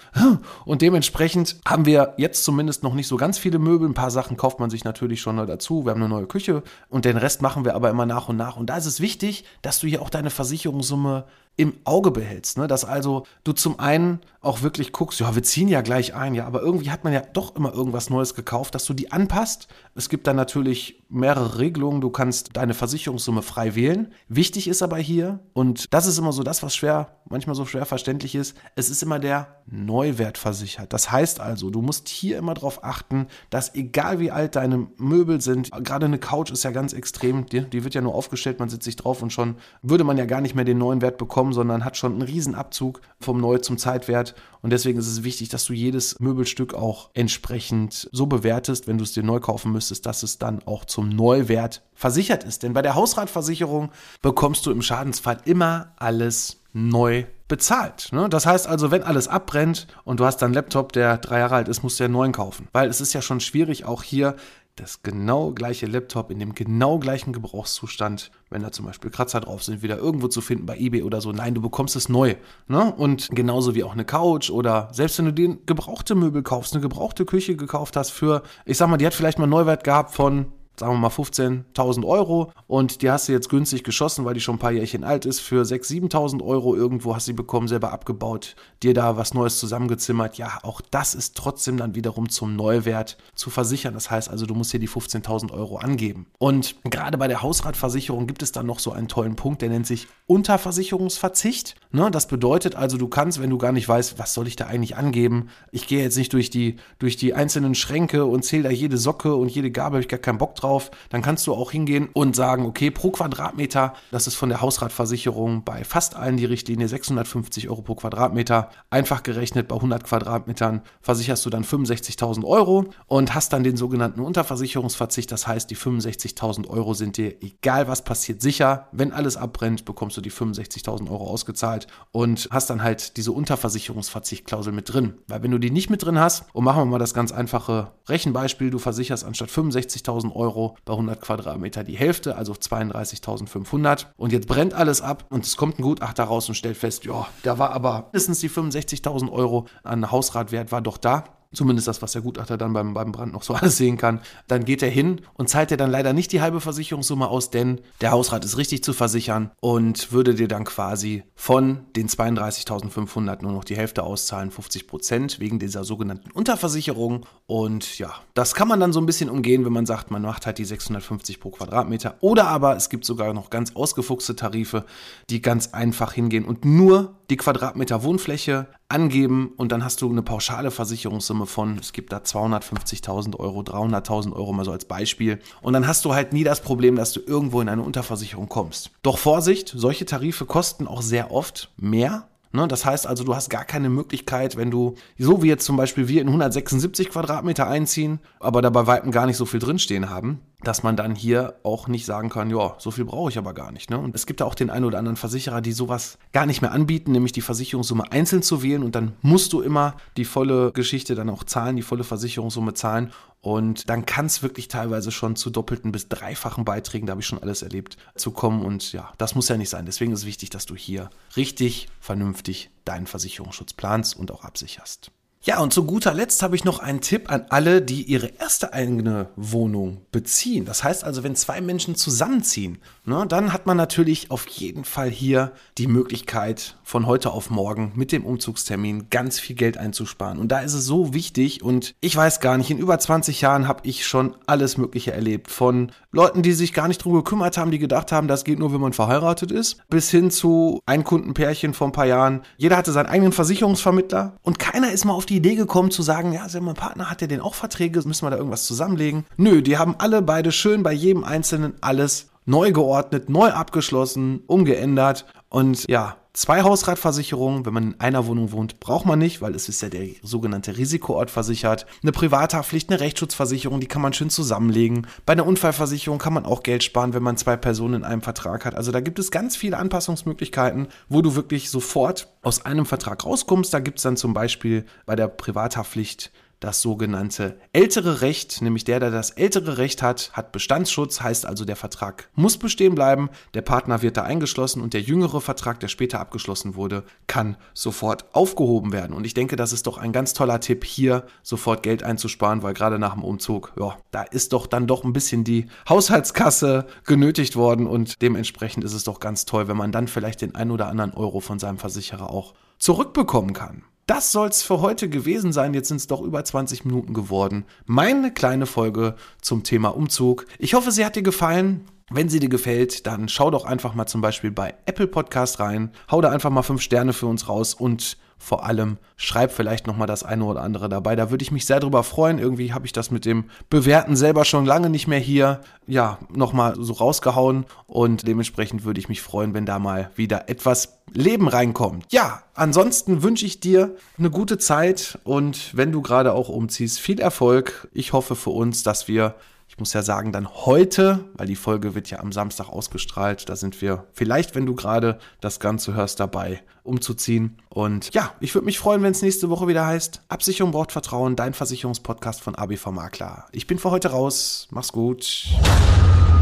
Und 0.64 0.80
dementsprechend 0.80 1.56
haben 1.66 1.84
wir 1.84 2.14
jetzt 2.16 2.44
zumindest 2.44 2.82
noch 2.82 2.94
nicht 2.94 3.06
so 3.06 3.16
ganz 3.16 3.36
viele 3.36 3.58
Möbel. 3.58 3.86
Ein 3.86 3.94
paar 3.94 4.10
Sachen 4.10 4.38
kauft 4.38 4.60
man 4.60 4.70
sich 4.70 4.84
natürlich 4.84 5.20
schon 5.20 5.36
dazu. 5.36 5.84
Wir 5.84 5.90
haben 5.90 6.00
eine 6.00 6.08
neue 6.08 6.26
Küche 6.26 6.62
und 6.88 7.04
den 7.04 7.18
Rest 7.18 7.42
machen 7.42 7.66
wir 7.66 7.74
aber 7.74 7.90
immer 7.90 8.06
nach 8.06 8.30
und 8.30 8.38
nach. 8.38 8.56
Und 8.56 8.70
da 8.70 8.78
ist 8.78 8.86
es 8.86 9.00
wichtig, 9.00 9.44
dass 9.60 9.78
du 9.78 9.86
hier 9.86 10.00
auch 10.00 10.10
deine 10.10 10.30
Versicherungssumme 10.30 11.24
im 11.56 11.75
Auge 11.84 12.11
behältst. 12.11 12.58
Ne? 12.58 12.66
Dass 12.66 12.84
also 12.84 13.26
du 13.44 13.52
zum 13.52 13.78
einen 13.78 14.20
auch 14.40 14.62
wirklich 14.62 14.92
guckst, 14.92 15.20
ja, 15.20 15.34
wir 15.34 15.42
ziehen 15.42 15.68
ja 15.68 15.80
gleich 15.82 16.14
ein, 16.14 16.34
ja, 16.34 16.46
aber 16.46 16.61
irgendwie 16.61 16.90
hat 16.90 17.04
man 17.04 17.12
ja 17.12 17.23
doch 17.32 17.54
immer 17.54 17.73
irgendwas 17.73 18.11
Neues 18.11 18.34
gekauft, 18.34 18.75
dass 18.75 18.84
du 18.84 18.94
die 18.94 19.12
anpasst. 19.12 19.68
Es 19.94 20.08
gibt 20.08 20.26
dann 20.26 20.37
natürlich 20.37 21.03
mehrere 21.14 21.59
Regelungen. 21.59 22.00
Du 22.00 22.11
kannst 22.11 22.50
deine 22.56 22.75
Versicherungssumme 22.75 23.42
frei 23.42 23.75
wählen. 23.75 24.12
Wichtig 24.28 24.68
ist 24.68 24.83
aber 24.83 24.99
hier, 24.99 25.40
und 25.52 25.92
das 25.94 26.06
ist 26.06 26.18
immer 26.18 26.33
so 26.33 26.42
das, 26.42 26.62
was 26.62 26.75
schwer, 26.75 27.18
manchmal 27.28 27.54
so 27.54 27.64
schwer 27.64 27.87
verständlich 27.87 28.35
ist, 28.35 28.56
es 28.75 28.90
ist 28.90 29.02
immer 29.02 29.18
der 29.18 29.62
Neuwert 29.66 30.37
versichert. 30.37 30.92
Das 30.92 31.11
heißt 31.11 31.40
also, 31.40 31.71
du 31.71 31.80
musst 31.80 32.09
hier 32.09 32.38
immer 32.38 32.54
darauf 32.54 32.85
achten, 32.85 33.28
dass 33.50 33.75
egal 33.75 34.21
wie 34.21 34.30
alt 34.30 34.56
deine 34.56 34.88
Möbel 34.99 35.40
sind, 35.40 35.71
gerade 35.71 36.06
eine 36.06 36.18
Couch 36.18 36.50
ist 36.50 36.64
ja 36.64 36.71
ganz 36.71 36.92
extrem, 36.92 37.47
die, 37.47 37.62
die 37.62 37.85
wird 37.85 37.94
ja 37.94 38.00
nur 38.00 38.14
aufgestellt, 38.14 38.59
man 38.59 38.68
sitzt 38.68 38.85
sich 38.85 38.97
drauf 38.97 39.23
und 39.23 39.33
schon 39.33 39.56
würde 39.83 40.04
man 40.04 40.18
ja 40.18 40.26
gar 40.26 40.40
nicht 40.40 40.54
mehr 40.54 40.64
den 40.64 40.78
neuen 40.78 41.00
Wert 41.00 41.16
bekommen, 41.18 41.52
sondern 41.52 41.85
hat 41.85 41.97
schon 41.97 42.12
einen 42.12 42.23
riesen 42.23 42.54
Abzug 42.54 43.00
vom 43.21 43.40
Neu 43.40 43.59
zum 43.59 43.78
Zeitwert. 43.78 44.35
Und 44.61 44.71
deswegen 44.71 44.99
ist 44.99 45.09
es 45.09 45.25
wichtig, 45.25 45.50
dass 45.50 45.66
du 45.66 45.75
jedes 45.75 46.21
Möbelstück 46.21 46.75
auch 46.75 47.11
entsprechend 47.12 48.09
so 48.12 48.26
bewertest, 48.26 48.87
wenn 48.87 48.99
du 48.99 49.04
es 49.04 49.12
dir 49.12 49.23
neu 49.23 49.38
kaufen 49.40 49.73
müsstest, 49.73 50.06
dass 50.06 50.23
es 50.23 50.38
dann 50.38 50.62
auch 50.64 50.85
zum 50.85 51.03
Neuwert 51.08 51.82
versichert 51.94 52.44
ist. 52.44 52.62
Denn 52.62 52.73
bei 52.73 52.82
der 52.82 52.94
Hausratversicherung 52.94 53.90
bekommst 54.23 54.66
du 54.66 54.70
im 54.70 54.82
Schadensfall 54.82 55.38
immer 55.44 55.92
alles 55.96 56.61
neu 56.73 57.25
bezahlt. 57.49 58.08
Ne? 58.12 58.28
Das 58.28 58.46
heißt 58.46 58.66
also, 58.66 58.90
wenn 58.90 59.02
alles 59.02 59.28
abbrennt 59.28 59.87
und 60.04 60.20
du 60.20 60.25
hast 60.25 60.38
dann 60.38 60.49
einen 60.49 60.54
Laptop, 60.54 60.92
der 60.92 61.18
drei 61.18 61.38
Jahre 61.38 61.56
alt 61.56 61.68
ist, 61.68 61.82
musst 61.82 61.99
du 61.99 62.04
ja 62.04 62.06
einen 62.06 62.14
neuen 62.14 62.32
kaufen. 62.32 62.68
Weil 62.73 62.88
es 62.88 63.00
ist 63.00 63.12
ja 63.12 63.23
schon 63.23 63.40
schwierig, 63.40 63.84
auch 63.84 64.02
hier 64.02 64.34
das 64.76 65.02
genau 65.02 65.52
gleiche 65.52 65.87
Laptop 65.87 66.32
in 66.32 66.40
dem 66.40 66.54
genau 66.54 66.99
gleichen 66.99 67.32
Gebrauchszustand, 67.32 68.32
wenn 68.50 68.62
da 68.62 68.73
zum 68.73 68.87
Beispiel 68.87 69.11
Kratzer 69.11 69.40
drauf 69.40 69.62
sind, 69.62 69.82
wieder 69.82 69.99
irgendwo 69.99 70.26
zu 70.26 70.40
finden 70.40 70.66
bei 70.66 70.76
eBay 70.76 71.02
oder 71.02 71.20
so. 71.20 71.30
Nein, 71.30 71.54
du 71.54 71.61
bekommst 71.61 71.94
es 71.94 72.08
neu. 72.08 72.34
Ne? 72.66 72.92
Und 72.92 73.28
genauso 73.30 73.76
wie 73.76 73.84
auch 73.84 73.92
eine 73.92 74.04
Couch 74.04 74.50
oder 74.50 74.88
selbst 74.92 75.18
wenn 75.18 75.26
du 75.26 75.32
dir 75.32 75.56
gebrauchte 75.64 76.16
Möbel 76.16 76.42
kaufst, 76.42 76.75
eine 76.75 76.82
gebrauchte 76.82 77.25
Küche 77.25 77.54
gekauft 77.54 77.96
hast 77.96 78.11
für, 78.11 78.42
ich 78.64 78.76
sag 78.76 78.88
mal, 78.88 78.96
die 78.96 79.06
hat 79.06 79.14
vielleicht 79.14 79.38
mal 79.38 79.44
einen 79.44 79.52
Neuwert 79.52 79.84
gehabt 79.84 80.12
von 80.12 80.46
sagen 80.78 80.95
wir 80.95 80.99
mal 80.99 81.09
15.000 81.09 82.07
Euro 82.07 82.52
und 82.66 83.02
die 83.02 83.11
hast 83.11 83.28
du 83.28 83.33
jetzt 83.33 83.49
günstig 83.49 83.85
geschossen, 83.85 84.25
weil 84.25 84.35
die 84.35 84.40
schon 84.40 84.57
ein 84.57 84.61
paar 84.61 84.73
Jährchen 84.73 85.04
alt 85.04 85.26
ist, 85.26 85.40
für 85.40 85.62
6.000, 85.62 86.11
7.000 86.11 86.43
Euro 86.45 86.75
irgendwo 86.75 87.14
hast 87.14 87.26
du 87.26 87.31
sie 87.31 87.37
bekommen, 87.37 87.69
selber 87.69 87.93
abgebaut, 87.93 88.57
dir 88.83 88.95
da 88.95 89.16
was 89.16 89.35
Neues 89.35 89.59
zusammengezimmert. 89.59 90.37
Ja, 90.37 90.59
auch 90.62 90.81
das 90.81 91.14
ist 91.14 91.37
trotzdem 91.37 91.76
dann 91.76 91.95
wiederum 91.95 92.28
zum 92.28 92.57
Neuwert 92.57 93.16
zu 93.35 93.50
versichern. 93.50 93.95
Das 93.95 94.11
heißt 94.11 94.31
also, 94.31 94.47
du 94.47 94.54
musst 94.54 94.73
hier 94.73 94.81
die 94.81 94.88
15.000 94.88 95.52
Euro 95.52 95.76
angeben. 95.76 96.26
Und 96.38 96.76
gerade 96.85 97.19
bei 97.19 97.28
der 97.28 97.43
Hausratversicherung 97.43 98.26
gibt 98.26 98.43
es 98.43 98.52
dann 98.52 98.66
noch 98.66 98.78
so 98.78 98.93
einen 98.93 99.09
tollen 99.09 99.37
Punkt, 99.37 99.62
der 99.62 99.69
nennt 99.69 99.87
sich 99.87 100.09
Unterversicherungsverzicht. 100.26 101.76
Ne? 101.93 102.11
Das 102.11 102.26
bedeutet 102.26 102.75
also, 102.75 102.97
du 102.97 103.09
kannst, 103.09 103.40
wenn 103.40 103.50
du 103.50 103.59
gar 103.59 103.73
nicht 103.73 103.88
weißt, 103.88 104.19
was 104.19 104.35
soll 104.35 104.49
ich 104.49 104.57
da 104.57 104.66
eigentlich 104.66 104.97
angeben, 104.97 105.49
ich 105.71 105.87
gehe 105.87 106.02
jetzt 106.02 106.16
nicht 106.16 106.33
durch 106.33 106.50
die, 106.50 106.76
durch 106.99 107.16
die 107.16 107.35
einzelnen 107.35 107.75
Schränke 107.75 108.25
und 108.25 108.45
zähle 108.45 108.64
da 108.64 108.71
jede 108.71 108.99
Socke 108.99 109.35
und 109.35 109.49
jede 109.49 109.71
Gabel, 109.71 109.95
habe 109.95 110.02
ich 110.02 110.09
gar 110.09 110.19
keinen 110.19 110.38
Bock 110.38 110.54
drauf 110.54 110.63
drauf, 110.64 110.90
dann 111.11 111.23
kannst 111.23 111.47
du 111.47 111.54
auch 111.54 111.71
hingehen 111.71 112.09
und 112.12 112.35
sagen, 112.35 112.66
okay, 112.66 112.90
pro 112.90 113.11
Quadratmeter, 113.11 113.92
das 114.11 114.26
ist 114.26 114.35
von 114.35 114.49
der 114.49 114.61
Hausratversicherung 114.61 115.64
bei 115.64 115.85
fast 115.85 116.16
allen 116.16 116.37
die 116.37 116.44
Richtlinie 116.47 116.88
650 116.88 117.68
Euro 117.68 117.83
pro 117.83 117.94
Quadratmeter. 117.94 118.71
Einfach 118.90 119.23
gerechnet 119.23 119.68
bei 119.68 119.76
100 119.76 120.04
Quadratmetern 120.04 120.83
versicherst 121.00 121.44
du 121.47 121.50
dann 121.50 121.64
65.000 121.64 122.44
Euro 122.44 122.87
und 123.06 123.35
hast 123.35 123.52
dann 123.52 123.62
den 123.62 123.76
sogenannten 123.76 124.21
Unterversicherungsverzicht. 124.21 125.30
Das 125.30 125.47
heißt, 125.47 125.71
die 125.71 125.76
65.000 125.76 126.68
Euro 126.68 126.94
sind 126.94 127.16
dir, 127.16 127.42
egal 127.42 127.87
was 127.88 128.02
passiert, 128.02 128.40
sicher. 128.40 128.88
Wenn 128.92 129.12
alles 129.12 129.37
abbrennt, 129.37 129.85
bekommst 129.85 130.16
du 130.16 130.21
die 130.21 130.33
65.000 130.33 131.11
Euro 131.11 131.26
ausgezahlt 131.26 131.87
und 132.12 132.49
hast 132.50 132.71
dann 132.71 132.83
halt 132.83 133.16
diese 133.16 133.33
Unterversicherungsverzichtklausel 133.33 134.72
mit 134.72 134.92
drin. 134.92 135.14
Weil 135.29 135.42
wenn 135.42 135.50
du 135.50 135.59
die 135.59 135.70
nicht 135.70 135.90
mit 135.90 136.03
drin 136.03 136.18
hast, 136.18 136.44
und 136.53 136.64
machen 136.64 136.83
wir 136.83 136.87
mal 136.87 136.98
das 136.98 137.14
ganz 137.14 137.33
einfache 137.33 137.92
Rechenbeispiel, 138.09 138.70
du 138.70 138.79
versicherst 138.79 139.24
anstatt 139.24 139.50
65.000 139.50 140.35
Euro 140.35 140.54
Euro 140.55 140.77
bei 140.85 140.93
100 140.93 141.21
Quadratmeter 141.21 141.85
die 141.85 141.97
Hälfte, 141.97 142.37
also 142.37 142.53
32.500. 142.53 144.07
Und 144.17 144.33
jetzt 144.33 144.47
brennt 144.47 144.75
alles 144.75 145.01
ab 145.03 145.27
und 145.31 145.45
es 145.45 145.57
kommt 145.57 145.79
ein 145.79 145.83
Gutachter 145.83 146.25
raus 146.25 146.49
und 146.49 146.55
stellt 146.55 146.77
fest, 146.77 147.05
ja, 147.05 147.27
da 147.43 147.59
war 147.59 147.71
aber 147.71 148.09
mindestens 148.12 148.40
die 148.40 148.51
65.000 148.51 149.31
Euro 149.31 149.67
an 149.83 150.11
Hausratwert 150.11 150.73
war 150.73 150.81
doch 150.81 150.99
da 150.99 151.25
zumindest 151.55 151.88
das, 151.88 152.03
was 152.03 152.12
der 152.12 152.23
Gutachter 152.23 152.57
dann 152.57 152.73
beim, 152.73 152.95
beim 152.95 153.12
Brand 153.12 153.33
noch 153.33 153.43
so 153.43 153.55
alles 153.55 153.77
sehen 153.77 153.97
kann, 153.97 154.21
dann 154.49 154.64
geht 154.64 154.83
er 154.83 154.90
hin 154.90 155.21
und 155.35 155.49
zahlt 155.49 155.71
dir 155.71 155.77
dann 155.77 155.90
leider 155.90 156.12
nicht 156.12 156.33
die 156.33 156.40
halbe 156.40 156.61
Versicherungssumme 156.61 157.29
aus, 157.29 157.51
denn 157.51 157.81
der 158.01 158.12
Hausrat 158.12 158.45
ist 158.45 158.57
richtig 158.57 158.83
zu 158.85 158.93
versichern 158.93 159.51
und 159.61 160.12
würde 160.12 160.35
dir 160.35 160.49
dann 160.49 160.64
quasi 160.64 161.25
von 161.35 161.81
den 161.97 162.09
32.500 162.09 163.43
nur 163.43 163.53
noch 163.53 163.64
die 163.64 163.77
Hälfte 163.77 164.03
auszahlen, 164.03 164.51
50 164.51 164.87
Prozent, 164.87 165.40
wegen 165.40 165.59
dieser 165.59 165.85
sogenannten 165.85 166.31
Unterversicherung. 166.31 167.27
Und 167.47 167.99
ja, 167.99 168.14
das 168.35 168.55
kann 168.55 168.69
man 168.69 168.81
dann 168.81 168.93
so 168.93 169.01
ein 169.01 169.07
bisschen 169.07 169.31
umgehen, 169.31 169.64
wenn 169.64 169.73
man 169.73 169.87
sagt, 169.87 170.11
man 170.11 170.23
macht 170.23 170.47
halt 170.47 170.59
die 170.59 170.64
650 170.64 171.40
pro 171.40 171.51
Quadratmeter. 171.51 172.17
Oder 172.21 172.49
aber 172.49 172.77
es 172.77 172.88
gibt 172.88 173.05
sogar 173.05 173.33
noch 173.35 173.51
ganz 173.51 173.75
ausgefuchste 173.75 174.37
Tarife, 174.37 174.85
die 175.31 175.43
ganz 175.43 175.75
einfach 175.75 176.12
hingehen 176.12 176.45
und 176.45 176.64
nur 176.64 177.14
die 177.31 177.37
Quadratmeter 177.37 178.03
Wohnfläche 178.03 178.67
angeben 178.88 179.53
und 179.57 179.73
dann 179.73 179.85
hast 179.85 180.03
du 180.03 180.11
eine 180.11 180.23
pauschale 180.23 180.70
Versicherungssumme 180.70 181.47
von, 181.47 181.79
es 181.79 181.92
gibt 181.92 182.12
da 182.12 182.18
250.000 182.18 183.38
Euro, 183.38 183.61
300.000 183.61 184.33
Euro 184.33 184.53
mal 184.53 184.64
so 184.64 184.73
als 184.73 184.85
Beispiel. 184.85 185.40
Und 185.62 185.73
dann 185.73 185.87
hast 185.87 186.05
du 186.05 186.14
halt 186.14 186.33
nie 186.33 186.44
das 186.44 186.61
Problem, 186.61 186.97
dass 186.97 187.12
du 187.12 187.20
irgendwo 187.20 187.61
in 187.61 187.68
eine 187.68 187.83
Unterversicherung 187.83 188.49
kommst. 188.49 188.90
Doch 189.03 189.18
Vorsicht, 189.18 189.73
solche 189.75 190.05
Tarife 190.05 190.44
kosten 190.44 190.87
auch 190.87 191.03
sehr 191.03 191.33
oft 191.33 191.73
mehr 191.77 192.29
Ne, 192.55 192.69
das 192.69 192.85
heißt 192.85 193.09
also, 193.09 193.25
du 193.25 193.35
hast 193.35 193.51
gar 193.51 193.64
keine 193.64 193.90
Möglichkeit, 193.90 194.57
wenn 194.57 194.71
du, 194.71 194.95
so 195.19 195.43
wie 195.43 195.49
jetzt 195.49 195.64
zum 195.64 195.77
Beispiel 195.77 196.07
wir 196.07 196.23
in 196.23 196.29
176 196.29 197.11
Quadratmeter 197.11 197.67
einziehen, 197.67 198.21
aber 198.38 198.62
dabei 198.62 198.87
Weitem 198.87 199.11
gar 199.11 199.27
nicht 199.27 199.37
so 199.37 199.45
viel 199.45 199.59
drinstehen 199.59 200.09
haben, 200.09 200.38
dass 200.62 200.85
man 200.85 200.95
dann 200.95 201.17
hier 201.17 201.55
auch 201.64 201.88
nicht 201.88 202.07
sagen 202.07 202.29
kann, 202.29 202.51
ja, 202.51 202.77
so 202.79 202.93
viel 202.93 203.07
brauche 203.07 203.29
ich 203.29 203.38
aber 203.38 203.55
gar 203.55 203.73
nicht. 203.73 203.90
Ne? 203.90 203.99
Und 203.99 204.14
es 204.14 204.25
gibt 204.25 204.40
da 204.40 204.45
auch 204.45 204.55
den 204.55 204.71
einen 204.71 204.85
oder 204.85 204.99
anderen 204.99 205.17
Versicherer, 205.17 205.62
die 205.62 205.73
sowas 205.73 206.17
gar 206.33 206.47
nicht 206.47 206.62
mehr 206.62 206.71
anbieten, 206.71 207.11
nämlich 207.11 207.33
die 207.33 207.40
Versicherungssumme 207.40 208.12
einzeln 208.12 208.43
zu 208.43 208.62
wählen 208.62 208.85
und 208.85 208.95
dann 208.95 209.14
musst 209.21 209.53
du 209.53 209.61
immer 209.61 209.97
die 210.17 210.25
volle 210.25 210.71
Geschichte 210.71 211.17
dann 211.17 211.31
auch 211.31 211.43
zahlen, 211.43 211.75
die 211.75 211.83
volle 211.83 212.05
Versicherungssumme 212.05 212.75
zahlen. 212.75 213.11
Und 213.44 213.90
dann 213.90 214.07
kann 214.07 214.24
es 214.24 214.42
wirklich 214.42 214.68
teilweise 214.68 215.12
schon 215.12 215.37
zu 215.37 215.50
doppelten 215.50 215.92
bis 215.92 216.09
dreifachen 216.09 216.64
Beiträgen, 216.64 217.07
da 217.07 217.11
habe 217.11 217.20
ich 217.20 217.26
schon 217.26 217.42
alles 217.42 217.61
erlebt, 217.61 217.98
zu 218.14 218.30
kommen. 218.30 218.64
Und 218.64 218.94
ja, 218.94 219.12
das 219.18 219.35
muss 219.35 219.50
ja 219.50 219.59
nicht 219.59 219.68
sein. 219.68 219.85
Deswegen 219.85 220.12
ist 220.12 220.20
es 220.20 220.26
wichtig, 220.26 220.48
dass 220.48 220.64
du 220.64 220.74
hier 220.74 221.11
richtig 221.37 221.88
vernünftig 222.00 222.70
deinen 222.87 223.07
Versicherungsschutz 223.07 223.74
planst 223.74 224.16
und 224.16 224.30
auch 224.30 224.44
absicherst. 224.44 225.11
Ja, 225.46 225.61
und 225.61 225.74
zu 225.74 225.85
guter 225.85 226.14
Letzt 226.14 226.42
habe 226.42 226.57
ich 226.57 226.64
noch 226.64 226.78
einen 226.78 227.02
Tipp 227.02 227.30
an 227.30 227.44
alle, 227.50 227.83
die 227.83 228.02
ihre 228.04 228.28
erste 228.28 228.72
eigene 228.72 229.28
Wohnung 229.37 230.00
beziehen. 230.11 230.64
Das 230.64 230.83
heißt 230.83 231.04
also, 231.04 231.22
wenn 231.22 231.37
zwei 231.37 231.61
Menschen 231.61 231.96
zusammenziehen, 231.96 232.78
ne, 233.04 233.26
dann 233.28 233.52
hat 233.52 233.66
man 233.66 233.76
natürlich 233.76 234.30
auf 234.30 234.46
jeden 234.46 234.85
Fall 234.87 235.11
hier 235.11 235.52
die 235.76 235.87
Möglichkeit, 235.87 236.76
von 236.83 237.07
heute 237.07 237.30
auf 237.30 237.50
morgen 237.50 237.92
mit 237.94 238.11
dem 238.11 238.24
Umzugstermin 238.24 239.11
ganz 239.11 239.38
viel 239.38 239.54
Geld 239.54 239.76
einzusparen. 239.76 240.38
Und 240.38 240.48
da 240.48 240.61
ist 240.61 240.72
es 240.72 240.87
so 240.87 241.12
wichtig 241.12 241.62
und 241.62 241.94
ich 242.00 242.16
weiß 242.16 242.40
gar 242.40 242.57
nicht, 242.57 242.70
in 242.70 242.78
über 242.78 242.98
20 242.98 243.42
Jahren 243.42 243.68
habe 243.68 243.87
ich 243.87 244.07
schon 244.07 244.35
alles 244.46 244.78
Mögliche 244.78 245.12
erlebt. 245.12 245.50
Von 245.50 245.92
Leuten, 246.14 246.42
die 246.42 246.53
sich 246.53 246.72
gar 246.72 246.88
nicht 246.88 247.05
drum 247.05 247.14
gekümmert 247.14 247.59
haben, 247.59 247.70
die 247.70 247.79
gedacht 247.79 248.12
haben, 248.12 248.29
das 248.29 248.44
geht 248.44 248.59
nur, 248.59 248.72
wenn 248.72 248.81
man 248.81 248.92
verheiratet 248.92 249.50
ist, 249.50 249.79
bis 249.88 250.11
hin 250.11 250.31
zu 250.31 250.81
ein 250.87 251.03
Kundenpärchen 251.03 251.74
vor 251.74 251.88
ein 251.88 251.92
paar 251.92 252.07
Jahren. 252.07 252.42
Jeder 252.57 252.77
hatte 252.77 252.92
seinen 252.92 253.07
eigenen 253.07 253.33
Versicherungsvermittler 253.33 254.37
und 254.42 254.59
keiner 254.59 254.92
ist 254.92 255.05
mal 255.05 255.12
auf 255.12 255.27
die 255.27 255.37
Idee 255.37 255.57
gekommen 255.57 255.90
zu 255.90 256.03
sagen, 256.03 256.33
ja, 256.33 256.46
mein 256.61 256.74
Partner 256.74 257.11
hat 257.11 257.20
ja 257.20 257.27
den 257.27 257.40
auch 257.40 257.55
Verträge, 257.55 258.00
müssen 258.05 258.24
wir 258.24 258.31
da 258.31 258.37
irgendwas 258.37 258.64
zusammenlegen. 258.64 259.27
Nö, 259.37 259.61
die 259.61 259.77
haben 259.77 259.96
alle 259.98 260.22
beide 260.22 260.53
schön 260.53 260.83
bei 260.83 260.92
jedem 260.92 261.24
Einzelnen 261.24 261.74
alles 261.81 262.29
neu 262.46 262.72
geordnet, 262.72 263.29
neu 263.29 263.50
abgeschlossen, 263.50 264.42
umgeändert 264.46 265.27
und 265.48 265.88
ja, 265.88 266.16
Zwei 266.37 266.64
Hausratversicherungen, 266.64 267.64
wenn 267.64 267.75
man 267.75 267.92
in 267.92 268.01
einer 268.01 268.27
Wohnung 268.27 268.51
wohnt, 268.51 268.81
braucht 268.81 269.07
man 269.07 269.20
nicht, 269.20 269.40
weil 269.40 269.55
es 269.55 269.68
ist 269.68 269.83
ja 269.83 269.88
der 269.88 270.09
sogenannte 270.20 270.77
Risikoort 270.77 271.31
versichert. 271.31 271.87
Eine 272.03 272.11
Privathaftpflicht, 272.11 272.90
eine 272.90 272.99
Rechtsschutzversicherung, 272.99 273.79
die 273.79 273.87
kann 273.87 274.03
man 274.03 274.12
schön 274.12 274.31
zusammenlegen. 274.31 275.07
Bei 275.27 275.35
einer 275.35 275.47
Unfallversicherung 275.47 276.18
kann 276.18 276.33
man 276.33 276.44
auch 276.44 276.64
Geld 276.64 276.83
sparen, 276.83 277.14
wenn 277.14 277.23
man 277.23 277.37
zwei 277.37 277.57
Personen 277.57 277.94
in 277.94 278.05
einem 278.05 278.20
Vertrag 278.20 278.64
hat. 278.64 278.75
Also 278.75 278.90
da 278.90 278.99
gibt 278.99 279.20
es 279.20 279.31
ganz 279.31 279.57
viele 279.57 279.79
Anpassungsmöglichkeiten, 279.79 280.88
wo 281.09 281.23
du 281.23 281.37
wirklich 281.37 281.70
sofort 281.70 282.27
aus 282.42 282.66
einem 282.66 282.85
Vertrag 282.85 283.25
rauskommst. 283.25 283.73
Da 283.73 283.79
gibt 283.79 284.01
es 284.01 284.03
dann 284.03 284.16
zum 284.16 284.35
Beispiel 284.35 284.87
bei 285.07 285.14
der 285.14 285.29
Privathaftpflicht 285.29 286.33
das 286.64 286.81
sogenannte 286.81 287.59
ältere 287.72 288.22
Recht, 288.22 288.62
nämlich 288.62 288.85
der, 288.85 288.98
der 288.98 289.11
das 289.11 289.31
ältere 289.31 289.77
Recht 289.77 290.03
hat, 290.03 290.31
hat 290.33 290.50
Bestandsschutz, 290.50 291.20
heißt 291.20 291.44
also 291.44 291.66
der 291.66 291.77
Vertrag 291.77 292.31
muss 292.35 292.57
bestehen 292.57 292.94
bleiben, 292.94 293.29
der 293.53 293.61
Partner 293.61 294.00
wird 294.00 294.16
da 294.16 294.22
eingeschlossen 294.22 294.81
und 294.81 294.94
der 294.94 295.03
jüngere 295.03 295.42
Vertrag, 295.42 295.79
der 295.81 295.88
später 295.88 296.20
abgeschlossen 296.20 296.74
wurde, 296.74 297.05
kann 297.27 297.59
sofort 297.74 298.24
aufgehoben 298.33 298.92
werden. 298.92 299.14
Und 299.14 299.27
ich 299.27 299.35
denke, 299.35 299.57
das 299.57 299.74
ist 299.74 299.87
doch 299.87 299.98
ein 299.98 300.12
ganz 300.12 300.33
toller 300.33 300.59
Tipp, 300.61 300.85
hier 300.85 301.27
sofort 301.42 301.83
Geld 301.83 302.03
einzusparen, 302.03 302.62
weil 302.62 302.72
gerade 302.72 302.98
nach 302.98 303.12
dem 303.12 303.24
Umzug, 303.24 303.72
ja, 303.79 303.98
da 304.11 304.22
ist 304.22 304.55
doch 304.55 304.66
dann 304.66 304.87
doch 304.87 305.05
ein 305.05 305.12
bisschen 305.12 305.44
die 305.44 305.66
Haushaltskasse 305.87 306.87
genötigt 307.05 307.57
worden 307.57 307.87
und 307.87 308.22
dementsprechend 308.22 308.85
ist 308.85 308.94
es 308.94 309.05
doch 309.05 309.20
ganz 309.20 309.44
toll, 309.44 309.68
wenn 309.68 309.77
man 309.77 309.92
dann 309.92 310.09
vielleicht 310.09 310.40
den 310.40 310.55
ein 310.55 310.70
oder 310.70 310.88
anderen 310.88 311.12
Euro 311.12 311.40
von 311.40 311.59
seinem 311.59 311.77
Versicherer 311.77 312.31
auch 312.31 312.55
zurückbekommen 312.79 313.53
kann. 313.53 313.85
Das 314.07 314.33
soll's 314.33 314.62
für 314.62 314.83
heute 314.83 315.09
gewesen 315.09 315.53
sein. 315.55 315.73
Jetzt 315.73 315.88
sind 315.88 315.97
es 315.97 316.07
doch 316.07 316.21
über 316.21 316.45
20 316.45 316.85
Minuten 316.85 317.14
geworden. 317.14 317.64
Meine 317.87 318.33
kleine 318.33 318.67
Folge 318.67 319.14
zum 319.40 319.62
Thema 319.62 319.97
Umzug. 319.97 320.45
Ich 320.59 320.75
hoffe, 320.75 320.93
sie 320.93 321.07
hat 321.07 321.17
dir 321.17 321.23
gefallen. 321.23 321.87
Wenn 322.11 322.29
sie 322.29 322.38
dir 322.38 322.51
gefällt, 322.51 323.07
dann 323.07 323.31
schau 323.31 323.51
doch 323.51 323.64
einfach 323.64 323.95
mal 323.95 324.07
zum 324.07 324.21
Beispiel 324.21 324.51
bei 324.51 324.75
Apple 324.85 325.07
Podcast 325.07 325.59
rein. 325.59 325.90
Hau 326.11 326.21
da 326.21 326.29
einfach 326.29 326.51
mal 326.51 326.62
fünf 326.62 326.83
Sterne 326.83 327.14
für 327.14 327.27
uns 327.27 327.49
raus 327.49 327.73
und 327.73 328.19
vor 328.44 328.66
allem 328.66 328.98
schreib 329.16 329.52
vielleicht 329.52 329.87
noch 329.87 329.96
mal 329.96 330.07
das 330.07 330.22
eine 330.22 330.44
oder 330.44 330.61
andere 330.61 330.90
dabei. 330.90 331.16
Da 331.16 331.30
würde 331.30 331.42
ich 331.42 331.50
mich 331.50 331.64
sehr 331.64 331.80
drüber 331.80 332.02
freuen. 332.02 332.38
Irgendwie 332.38 332.74
habe 332.74 332.85
ich 332.85 332.92
das 332.92 333.11
mit 333.11 333.24
dem 333.24 333.44
Bewerten 333.70 334.16
selber 334.16 334.44
schon 334.44 334.66
lange 334.66 334.90
nicht 334.90 335.07
mehr 335.07 335.18
hier, 335.18 335.62
ja, 335.87 336.18
noch 336.30 336.52
mal 336.52 336.74
so 336.78 336.92
rausgehauen 336.92 337.64
und 337.87 338.28
dementsprechend 338.28 338.85
würde 338.85 339.00
ich 339.00 339.09
mich 339.09 339.22
freuen, 339.22 339.54
wenn 339.54 339.64
da 339.64 339.78
mal 339.78 340.11
wieder 340.14 340.50
etwas 340.50 340.98
Leben 341.11 341.48
reinkommt. 341.48 342.04
Ja, 342.11 342.42
ansonsten 342.54 343.22
wünsche 343.22 343.46
ich 343.46 343.61
dir 343.61 343.96
eine 344.18 344.30
gute 344.30 344.59
Zeit 344.59 345.18
und 345.24 345.74
wenn 345.74 345.90
du 345.90 346.02
gerade 346.02 346.35
auch 346.35 346.50
umziehst, 346.50 347.00
viel 347.00 347.20
Erfolg. 347.20 347.88
Ich 347.94 348.12
hoffe 348.12 348.37
für 348.37 348.50
uns, 348.50 348.83
dass 348.83 349.09
wir 349.09 349.37
ich 349.66 349.79
muss 349.79 349.92
ja 349.92 350.03
sagen, 350.03 350.31
dann 350.31 350.48
heute, 350.48 351.24
weil 351.35 351.46
die 351.46 351.57
Folge 351.57 351.94
wird 351.94 352.11
ja 352.11 352.20
am 352.20 352.33
Samstag 352.33 352.68
ausgestrahlt, 352.68 353.48
da 353.48 353.57
sind 353.57 353.81
wir 353.81 354.07
vielleicht, 354.12 354.55
wenn 354.55 354.66
du 354.66 354.74
gerade 354.74 355.18
das 355.40 355.59
Ganze 355.59 355.94
hörst, 355.94 356.20
dabei 356.20 356.62
umzuziehen. 356.85 357.59
Und 357.70 358.12
ja, 358.14 358.33
ich 358.40 358.55
würde 358.55 358.66
mich 358.66 358.79
freuen, 358.79 359.03
wenn 359.03 359.12
es 359.12 359.22
nächste 359.22 359.50
Woche 359.50 359.66
wieder 359.66 359.87
heißt, 359.87 360.22
Absicherung 360.29 360.70
braucht 360.70 360.92
Vertrauen, 360.92 361.35
dein 361.35 361.55
Versicherungspodcast 361.55 362.40
von 362.40 362.55
ABV 362.55 362.87
Makler. 362.92 363.46
Ich 363.53 363.66
bin 363.66 363.79
für 363.79 363.90
heute 363.90 364.11
raus. 364.11 364.68
Mach's 364.70 364.92
gut. 364.92 365.48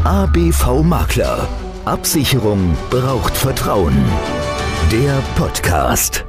ABV 0.03 0.83
Makler. 0.83 1.47
Absicherung 1.85 2.77
braucht 2.89 3.35
Vertrauen. 3.35 3.95
Der 4.91 5.23
Podcast. 5.35 6.25